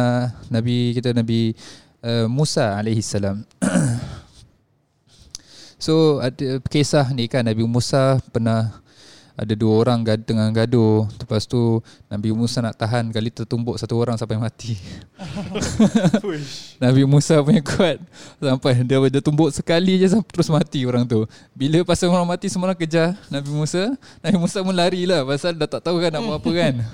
[0.47, 1.51] Nabi kita Nabi
[1.99, 3.43] uh, Musa alaihi salam.
[5.83, 8.82] so ada kisah ni kan Nabi Musa pernah
[9.33, 11.09] ada dua orang gad, tengah gaduh.
[11.17, 14.77] Lepas tu Nabi Musa nak tahan Kali tertumbuk satu orang sampai mati.
[16.83, 17.97] Nabi Musa punya kuat.
[18.37, 21.25] Sampai dia, dia tumbuk sekali je Terus mati orang tu.
[21.57, 23.97] Bila pasal orang mati Semua orang kejar Nabi Musa.
[24.21, 26.73] Nabi Musa pun lari lah Pasal dah tak tahu kan nak buat apa kan.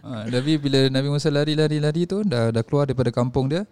[0.00, 3.66] Ha, Tapi bila Nabi Musa lari-lari-lari tu dah, dah keluar daripada kampung dia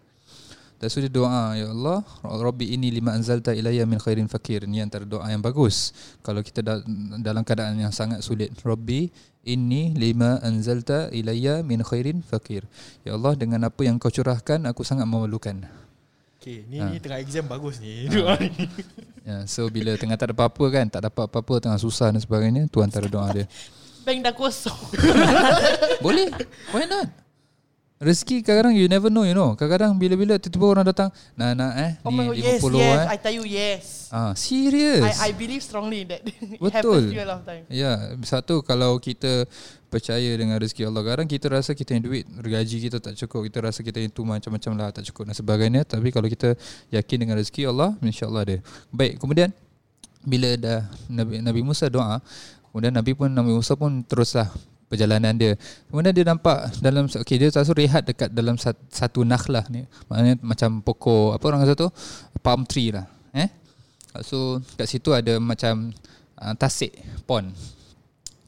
[0.79, 4.63] Dah sudah doa Ya Allah Rabbi ini lima anzalta ilayya min khairin fakir.
[4.63, 5.91] Ini antara doa yang bagus.
[6.23, 6.87] Kalau kita da-
[7.19, 8.55] dalam keadaan yang sangat sulit.
[8.63, 9.11] Rabbi
[9.43, 12.63] ini lima anzalta ilayya min khairin fakir.
[13.03, 15.67] Ya Allah dengan apa yang kau curahkan Aku sangat memerlukan.
[16.39, 16.95] Okay ni, Ha.
[16.95, 18.07] ni tengah exam bagus ni.
[18.07, 18.55] Doa ni.
[19.27, 22.65] Ya, So bila tengah tak ada apa-apa kan Tak dapat apa-apa Tengah susah dan sebagainya
[22.71, 23.45] Tu antara doa dia.
[24.07, 24.79] Bank dah kosong.
[26.01, 26.31] Boleh?
[26.71, 27.11] Why not
[27.99, 31.93] Rezeki kadang-kadang you never know you know Kadang-kadang bila-bila tiba-tiba orang datang Nak nak eh
[32.07, 32.87] Oh my Ni god, yes, 50 yes.
[32.87, 33.85] eh I tell you yes.
[34.15, 36.71] Ah, serious I, I believe strongly that it Betul.
[36.95, 37.67] happens to me a lot of time.
[37.67, 39.51] Ya, satu kalau kita
[39.91, 43.59] percaya dengan rezeki Allah Kadang kita rasa kita yang duit Gaji kita tak cukup Kita
[43.67, 46.55] rasa kita yang tu macam-macam lah Tak cukup dan sebagainya Tapi kalau kita
[46.95, 48.57] yakin dengan rezeki Allah InsyaAllah ada
[48.95, 49.51] Baik, kemudian
[50.23, 52.23] Bila dah Nabi, Nabi Musa doa
[52.71, 54.47] Kemudian Nabi pun Nabi Musa pun teruslah
[54.89, 55.55] perjalanan dia.
[55.93, 59.85] Kemudian dia nampak dalam okey dia selalu rehat dekat dalam sat- satu nakhlah ni.
[60.09, 61.89] Maknanya macam pokok apa orang kata tu?
[62.41, 63.07] Palm tree lah.
[63.37, 63.49] Eh?
[64.25, 65.93] So kat situ ada macam
[66.41, 66.97] uh, tasik
[67.29, 67.53] pond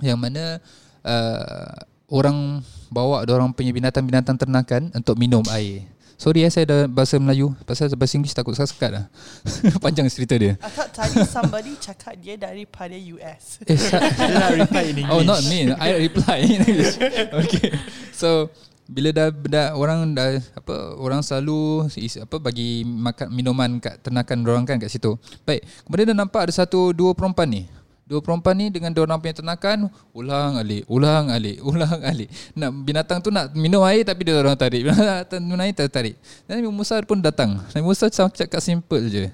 [0.01, 0.59] yang mana
[1.05, 1.77] uh,
[2.09, 5.87] orang bawa orang punya binatang-binatang ternakan untuk minum air.
[6.21, 9.05] Sorry eh saya dah bahasa Melayu Pasal bahasa Inggeris takut sekat lah
[9.85, 13.57] Panjang cerita dia I thought tadi somebody cakap dia daripada US.
[13.71, 17.01] Eh, sa- Dia reply in English Oh not me I reply in English
[17.33, 17.73] Okay
[18.13, 18.53] So
[18.91, 24.43] bila dah, dah orang dah apa orang selalu is, apa bagi makan minuman kat ternakan
[24.43, 25.15] orang kan kat situ.
[25.47, 25.63] Baik.
[25.87, 27.63] Kemudian dia nampak ada satu dua perempuan ni.
[28.11, 32.27] Dua perempuan ni dengan dua orang punya ternakan ulang alik, ulang alik, ulang alik.
[32.59, 34.83] Nak binatang tu nak minum air tapi dia orang tarik.
[34.91, 36.19] Binatang minum air tak tarik.
[36.51, 37.63] Dan Nabi Musa pun datang.
[37.71, 39.31] Nabi Musa cakap simple je.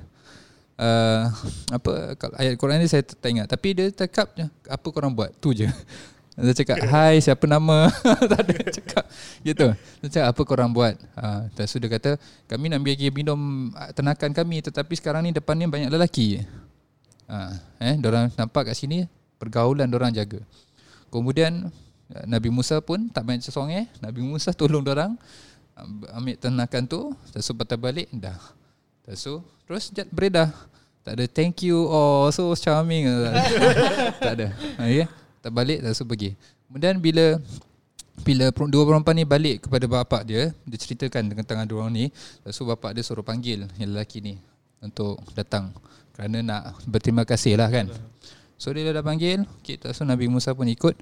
[0.76, 1.24] Uh,
[1.72, 4.28] apa kalau ayat Quran ni saya tak ingat tapi dia cakap
[4.68, 5.64] apa korang buat tu je
[6.36, 9.04] dia cakap hai siapa nama tak ada cakap
[9.40, 13.72] gitu dia cakap apa korang buat ha, lepas tu dia kata kami nak bagi minum
[13.96, 16.44] ternakan kami tetapi sekarang ni depan ni banyak lelaki
[17.30, 19.06] ha, eh orang nampak kat sini
[19.36, 20.40] pergaulan orang jaga.
[21.12, 21.70] Kemudian
[22.10, 25.14] ah, Nabi Musa pun tak banyak sesongeh Nabi Musa tolong orang
[26.16, 28.38] ambil ternakan tu tu patah balik dah.
[29.04, 29.34] Tu
[29.68, 30.50] terus jat beredar.
[31.06, 33.06] Tak ada thank you oh so charming.
[34.24, 34.50] Tak ada.
[34.82, 35.08] Ha, yeah.
[35.38, 36.34] tak balik tu pergi.
[36.66, 37.38] Kemudian bila
[38.24, 42.04] bila dua perempuan ni balik kepada bapak dia dia ceritakan tengah dua orang ni
[42.48, 44.40] tu bapak dia suruh panggil yang lelaki ni
[44.80, 45.72] untuk datang.
[46.16, 47.92] Kerana nak berterima kasih lah kan.
[48.56, 50.96] So dia dah panggil okay, lepas tu Nabi Musa pun ikut.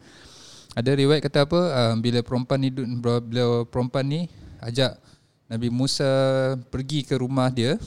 [0.75, 1.61] Ada riwayat kata apa?
[1.70, 4.20] Uh, bila perempuan ni bila perempuan ni
[4.59, 4.99] ajak
[5.47, 6.11] Nabi Musa
[6.66, 7.79] pergi ke rumah dia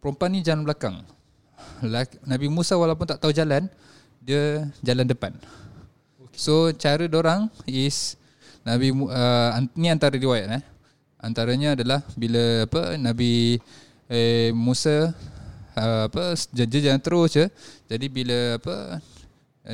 [0.00, 1.04] perempuan ni jalan belakang.
[2.24, 3.68] Nabi Musa walaupun tak tahu jalan
[4.24, 5.36] dia jalan depan.
[6.32, 8.16] So cara orang is
[8.64, 10.64] Nabi uh, ni antara riwayat eh.
[11.20, 12.96] Antaranya adalah bila apa?
[12.96, 13.60] Nabi
[14.10, 15.14] eh, Musa
[15.76, 17.44] uh, apa dia jalan terus je.
[17.86, 18.98] Jadi bila apa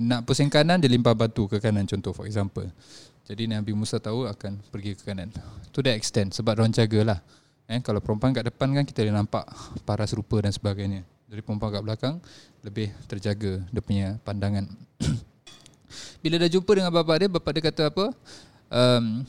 [0.02, 2.66] nak pusing kanan dia limpah batu ke kanan contoh for example.
[3.22, 5.30] Jadi Nabi Musa tahu akan pergi ke kanan.
[5.72, 7.22] To that extent sebab orang jagalah
[7.70, 9.44] eh kalau perempuan kat depan kan kita boleh nampak
[9.86, 11.06] paras rupa dan sebagainya.
[11.30, 12.14] Jadi perempuan kat belakang
[12.60, 14.68] lebih terjaga dia punya pandangan.
[16.24, 18.06] Bila dah jumpa dengan bapak dia bapak dia kata apa?
[18.72, 19.24] Um,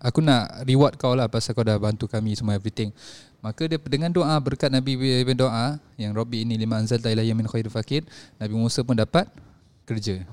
[0.00, 2.88] aku nak reward kau lah pasal kau dah bantu kami semua everything
[3.40, 7.68] maka dia dengan doa berkat Nabi berdoa yang Rabbi ini lima anzal ilayya min khair
[7.72, 8.04] fakir
[8.36, 9.28] Nabi Musa pun dapat
[9.88, 10.24] kerja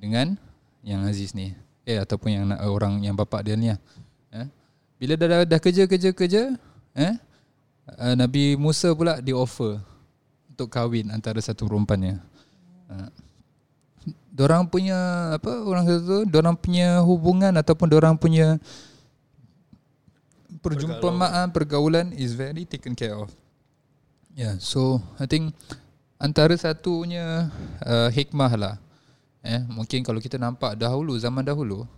[0.00, 0.40] dengan
[0.80, 1.52] yang Aziz ni
[1.88, 3.80] Eh ataupun yang orang yang bapak dia ni lah.
[4.36, 4.46] Eh?
[5.00, 6.42] Bila dah, dah, dah kerja kerja kerja
[6.92, 7.14] eh
[7.98, 9.80] uh, Nabi Musa pula di offer
[10.52, 12.20] untuk kahwin antara satu perempuannya.
[12.86, 13.08] Uh,
[14.30, 14.96] dorang punya
[15.34, 18.60] apa orang kata tu, dorang punya hubungan ataupun dorang punya
[20.60, 23.32] perjumpaan pergaulan is very taken care of.
[24.36, 25.56] Yeah, so I think
[26.20, 27.50] antara satunya
[27.82, 28.74] uh, hikmah lah.
[29.40, 31.88] Eh, mungkin kalau kita nampak dahulu zaman dahulu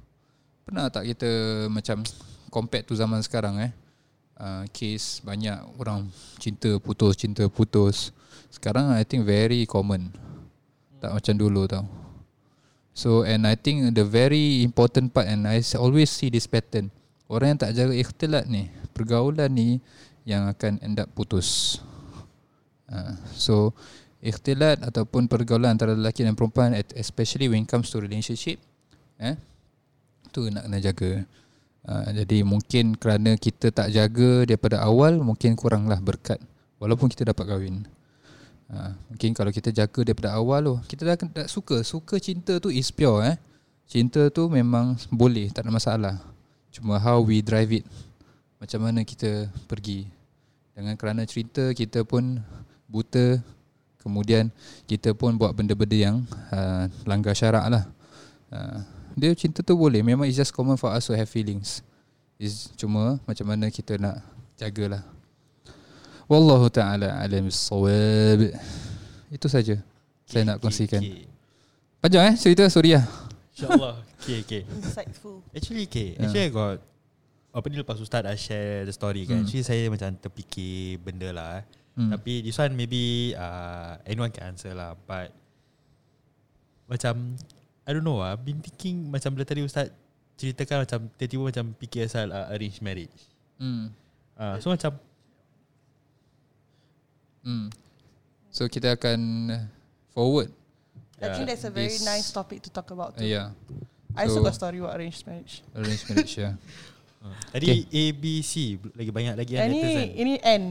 [0.62, 1.26] pernah tak kita
[1.66, 2.06] macam
[2.54, 3.72] compare tu zaman sekarang eh.
[4.38, 6.06] Uh, case banyak orang
[6.38, 8.14] cinta putus cinta putus.
[8.50, 10.14] Sekarang I think very common.
[11.02, 11.86] Tak macam dulu tau.
[12.94, 16.94] So and I think the very important part and I always see this pattern.
[17.32, 19.80] Orang yang tak jaga ikhtilat ni, pergaulan ni
[20.28, 21.80] yang akan end up putus.
[22.92, 23.72] Uh, so
[24.20, 28.60] ikhtilat ataupun pergaulan antara lelaki dan perempuan especially when it comes to relationship
[29.16, 29.34] eh
[30.28, 31.12] tu nak kena jaga.
[31.82, 36.38] Uh, jadi mungkin kerana kita tak jaga daripada awal mungkin kuranglah berkat
[36.78, 37.84] walaupun kita dapat kahwin.
[38.72, 42.70] Uh, mungkin kalau kita jaga daripada awal tu kita dah, dah suka suka cinta tu
[42.70, 43.36] is pure eh.
[43.88, 46.31] Cinta tu memang boleh tak ada masalah.
[46.72, 47.84] Cuma how we drive it.
[48.56, 50.08] Macam mana kita pergi.
[50.72, 52.40] Dengan kerana cerita kita pun
[52.88, 53.36] buta
[54.02, 54.50] Kemudian
[54.90, 57.86] kita pun buat benda-benda yang uh, langgar syarak lah.
[58.50, 58.82] Uh,
[59.14, 60.02] dia cinta tu boleh.
[60.02, 61.86] Memang it's just common for us to have feelings.
[62.34, 64.18] It's cuma macam mana kita nak
[64.58, 65.06] jagalah.
[66.26, 68.50] Wallahu ta'ala alam sawab.
[69.30, 69.78] Itu saja
[70.26, 70.98] saya nak kongsikan.
[70.98, 71.30] Okay,
[72.02, 73.06] Panjang eh cerita Suriah.
[73.52, 73.94] InsyaAllah.
[74.20, 74.62] okay, okay.
[74.72, 75.44] Insightful.
[75.52, 76.16] Actually, okay.
[76.16, 76.24] Yeah.
[76.24, 76.78] Actually, I got
[77.52, 79.40] apa ni lepas Ustaz dah share the story kan.
[79.40, 79.44] Hmm.
[79.44, 81.60] Actually, saya macam terfikir benda lah.
[81.60, 81.64] Eh.
[82.00, 82.10] Hmm.
[82.16, 84.96] Tapi this one maybe uh, anyone can answer lah.
[85.04, 85.36] But
[86.88, 87.36] macam
[87.84, 88.40] I don't know lah.
[88.40, 89.92] Been thinking macam bila tadi Ustaz
[90.40, 93.20] ceritakan macam tiba-tiba macam fikir asal uh, arranged marriage.
[93.60, 93.92] Hmm.
[94.32, 94.96] Uh, so macam
[97.42, 97.68] Hmm.
[98.54, 99.50] So kita akan
[100.14, 100.54] forward.
[101.22, 103.30] I think that's a very this- nice topic to talk about Uh, too.
[103.30, 103.54] yeah.
[104.12, 105.62] I also So- got story about arranged marriage.
[105.72, 106.54] Arranged marriage yeah.
[107.22, 110.08] uh, tadi A, B, C lagi banyak lagi kan Ini netizen.
[110.12, 110.62] ini N.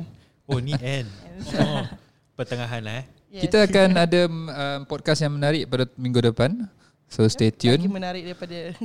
[0.45, 0.74] Oh ni
[1.04, 1.06] N.
[1.58, 1.84] oh,
[2.36, 3.06] pertengahan lah eh.
[3.32, 3.47] Yes.
[3.47, 6.68] Kita akan ada um, podcast yang menarik pada minggu depan.
[7.08, 7.88] So stay lagi tune.
[7.88, 8.76] menarik daripada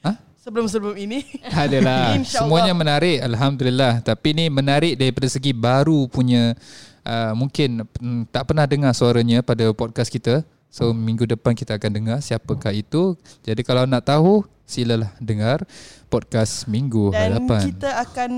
[0.00, 0.16] Hah?
[0.44, 1.20] sebelum-sebelum ini.
[1.46, 4.00] Adalah semuanya menarik alhamdulillah.
[4.00, 6.56] Tapi ni menarik daripada segi baru punya
[7.04, 10.40] uh, mungkin mm, tak pernah dengar suaranya pada podcast kita.
[10.74, 13.14] So minggu depan kita akan dengar siapakah itu.
[13.46, 15.62] Jadi kalau nak tahu silalah dengar
[16.10, 17.60] podcast minggu Dan hadapan.
[17.70, 18.32] kita akan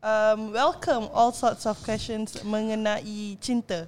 [0.00, 3.84] um, welcome all sorts of questions mengenai cinta.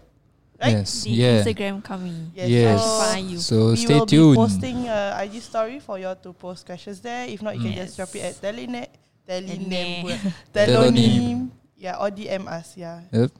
[0.60, 0.84] Right?
[0.84, 1.40] Yes, Di yeah.
[1.40, 2.36] Instagram kami.
[2.36, 2.76] Yes.
[2.84, 3.38] So, you.
[3.40, 4.36] So we stay will tuned.
[4.36, 7.24] be posting uh, IG story for you to post questions there.
[7.26, 7.98] If not, you can just Yes.
[7.98, 8.92] drop it at Telenet,
[9.24, 10.20] Telenem,
[10.52, 10.52] Telenet.
[10.52, 11.48] Telonym,
[11.80, 13.08] yeah, or DM us, yeah.
[13.10, 13.32] Yep.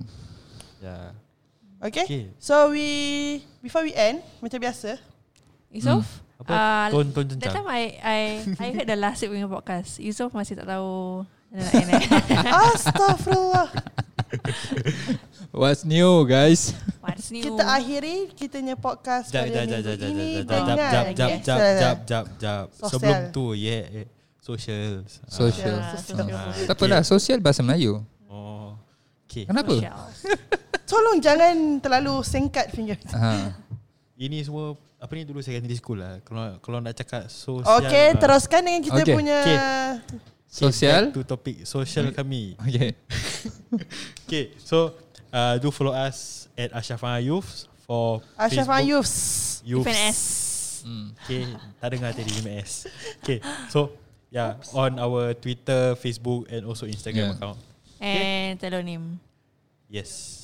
[0.81, 1.13] Yeah.
[1.83, 2.07] Okay?
[2.07, 2.25] Okay.
[2.39, 5.03] So we before we end, macam biasa,
[5.75, 6.07] Yusof?
[6.39, 6.55] Apa?
[6.55, 8.19] Uh, Ton ton that time I I
[8.59, 9.99] I heard the last week punya podcast.
[9.99, 11.63] Yusof masih tak tahu eh.
[12.71, 13.67] Astaghfirullah.
[15.51, 16.71] What's new guys?
[17.03, 17.45] What's new?
[17.45, 20.47] Kita akhiri kita punya podcast Jap, pada jap, jap, minggu jap, jap, ini jap, jap,
[20.47, 22.65] dengan jap, jap, jap, jap, jap, jap.
[22.89, 24.07] Sebelum tu, yeah, yeah.
[24.39, 25.03] social.
[25.27, 25.77] Social.
[25.99, 26.27] Social.
[26.31, 28.01] Ah, Tak apalah, sosial bahasa Melayu.
[28.31, 28.79] Oh,
[29.27, 29.51] okay.
[29.51, 29.75] Kenapa?
[29.75, 29.99] Social.
[30.93, 33.01] Tolong jangan terlalu singkat finger.
[33.17, 33.57] Ha.
[34.13, 36.21] Ini semua apa ni dulu secondary school lah.
[36.23, 37.81] Kalau kalau nak cakap sosial.
[37.81, 39.59] Okay, ah, teruskan dengan kita Okay, punya okay.
[40.47, 41.09] Sosial.
[41.09, 42.55] back to topik social kami.
[42.61, 42.93] Okay.
[44.29, 44.93] Okay, so
[45.29, 49.17] uh, do follow us at Ashrafah Youth for Ashrafah Facebook Youths.
[49.65, 49.89] Youths.
[49.89, 50.21] FNS.
[50.83, 51.07] Hmm.
[51.25, 51.43] Okay,
[51.81, 52.71] tak dengar tadi MS.
[53.21, 53.39] Okay,
[53.69, 53.97] so
[54.29, 57.37] yeah, on our Twitter, Facebook and also Instagram Yeah.
[57.37, 57.59] account.
[57.99, 59.21] And telonym.
[59.89, 60.42] Yes.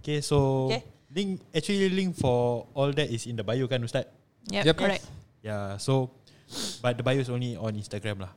[0.00, 0.82] Okay, so Okay.
[1.12, 4.08] link actually link for all that is in the bio kan Ustaz?
[4.48, 4.76] yep, Yep.
[4.76, 5.04] correct.
[5.40, 6.10] Yeah, so
[6.80, 8.32] but the bio is only on Instagram lah.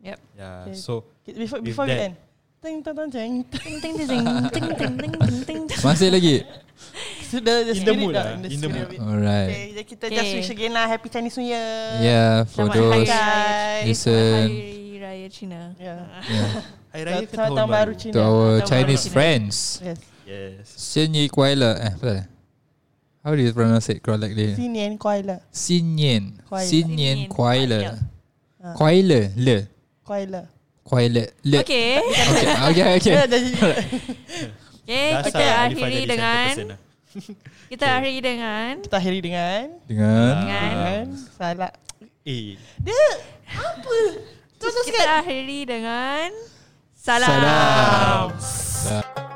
[0.00, 0.18] Yep.
[0.34, 0.76] Yeah, Okay.
[0.76, 2.16] so Before, With before we that- end.
[2.60, 3.40] Ting jeng.
[3.48, 5.60] Ting ting ting ting ting ting ting ting ting.
[5.80, 6.44] Masih lagi?
[7.24, 9.00] Sudah the In the mood lah, in the in the spirit mood.
[9.00, 9.48] Alright.
[9.48, 10.16] Okay, jadi kita Okay.
[10.20, 11.64] just wish again lah Happy Chinese New Year.
[12.04, 12.90] Yeah, for Selamat those.
[12.92, 13.16] Hari Raya.
[13.16, 13.84] Guys.
[13.88, 14.44] Listen.
[14.44, 14.60] Hari
[15.00, 15.60] Raya Cina.
[15.80, 16.00] Yeah.
[16.28, 16.48] Yeah.
[16.92, 17.92] Hari Raya ke tahun tahun baru baru?
[17.96, 18.12] Cina.
[18.12, 19.14] To our Tahun Chinese baru.
[19.16, 19.54] friends.
[19.80, 19.98] Yes.
[20.30, 20.70] Yes.
[20.78, 21.74] Xin Yi Kuai Le.
[21.74, 22.24] Eh, apa eh?
[23.26, 24.54] How do you pronounce it correctly?
[24.54, 25.42] Xin Yin Kuai Le.
[25.50, 26.38] Xin Yin.
[26.46, 27.98] Xin Yin Kuai Le.
[28.78, 29.34] Kuai Le.
[29.34, 29.66] Le.
[30.06, 30.46] Kuai Le.
[30.86, 31.24] Kuai Le.
[31.42, 31.58] Le.
[31.66, 31.98] Okay.
[31.98, 32.46] okay.
[32.70, 32.86] Okay.
[32.94, 33.14] Okay.
[33.26, 33.42] okay.
[34.86, 35.10] Okay.
[35.26, 36.54] Kita akhiri dengan.
[37.70, 37.98] Kita okay.
[37.98, 38.70] akhiri dengan.
[38.86, 39.62] Kita akhiri dengan.
[39.90, 40.34] Dengan.
[40.46, 41.04] Dengan.
[41.34, 41.74] Salah.
[42.22, 42.54] Eh.
[42.78, 43.06] Dia.
[43.50, 43.98] Apa?
[44.86, 46.30] Kita akhiri dengan.
[46.94, 47.26] Salam.
[47.26, 48.26] Salam.
[48.38, 49.29] Salam.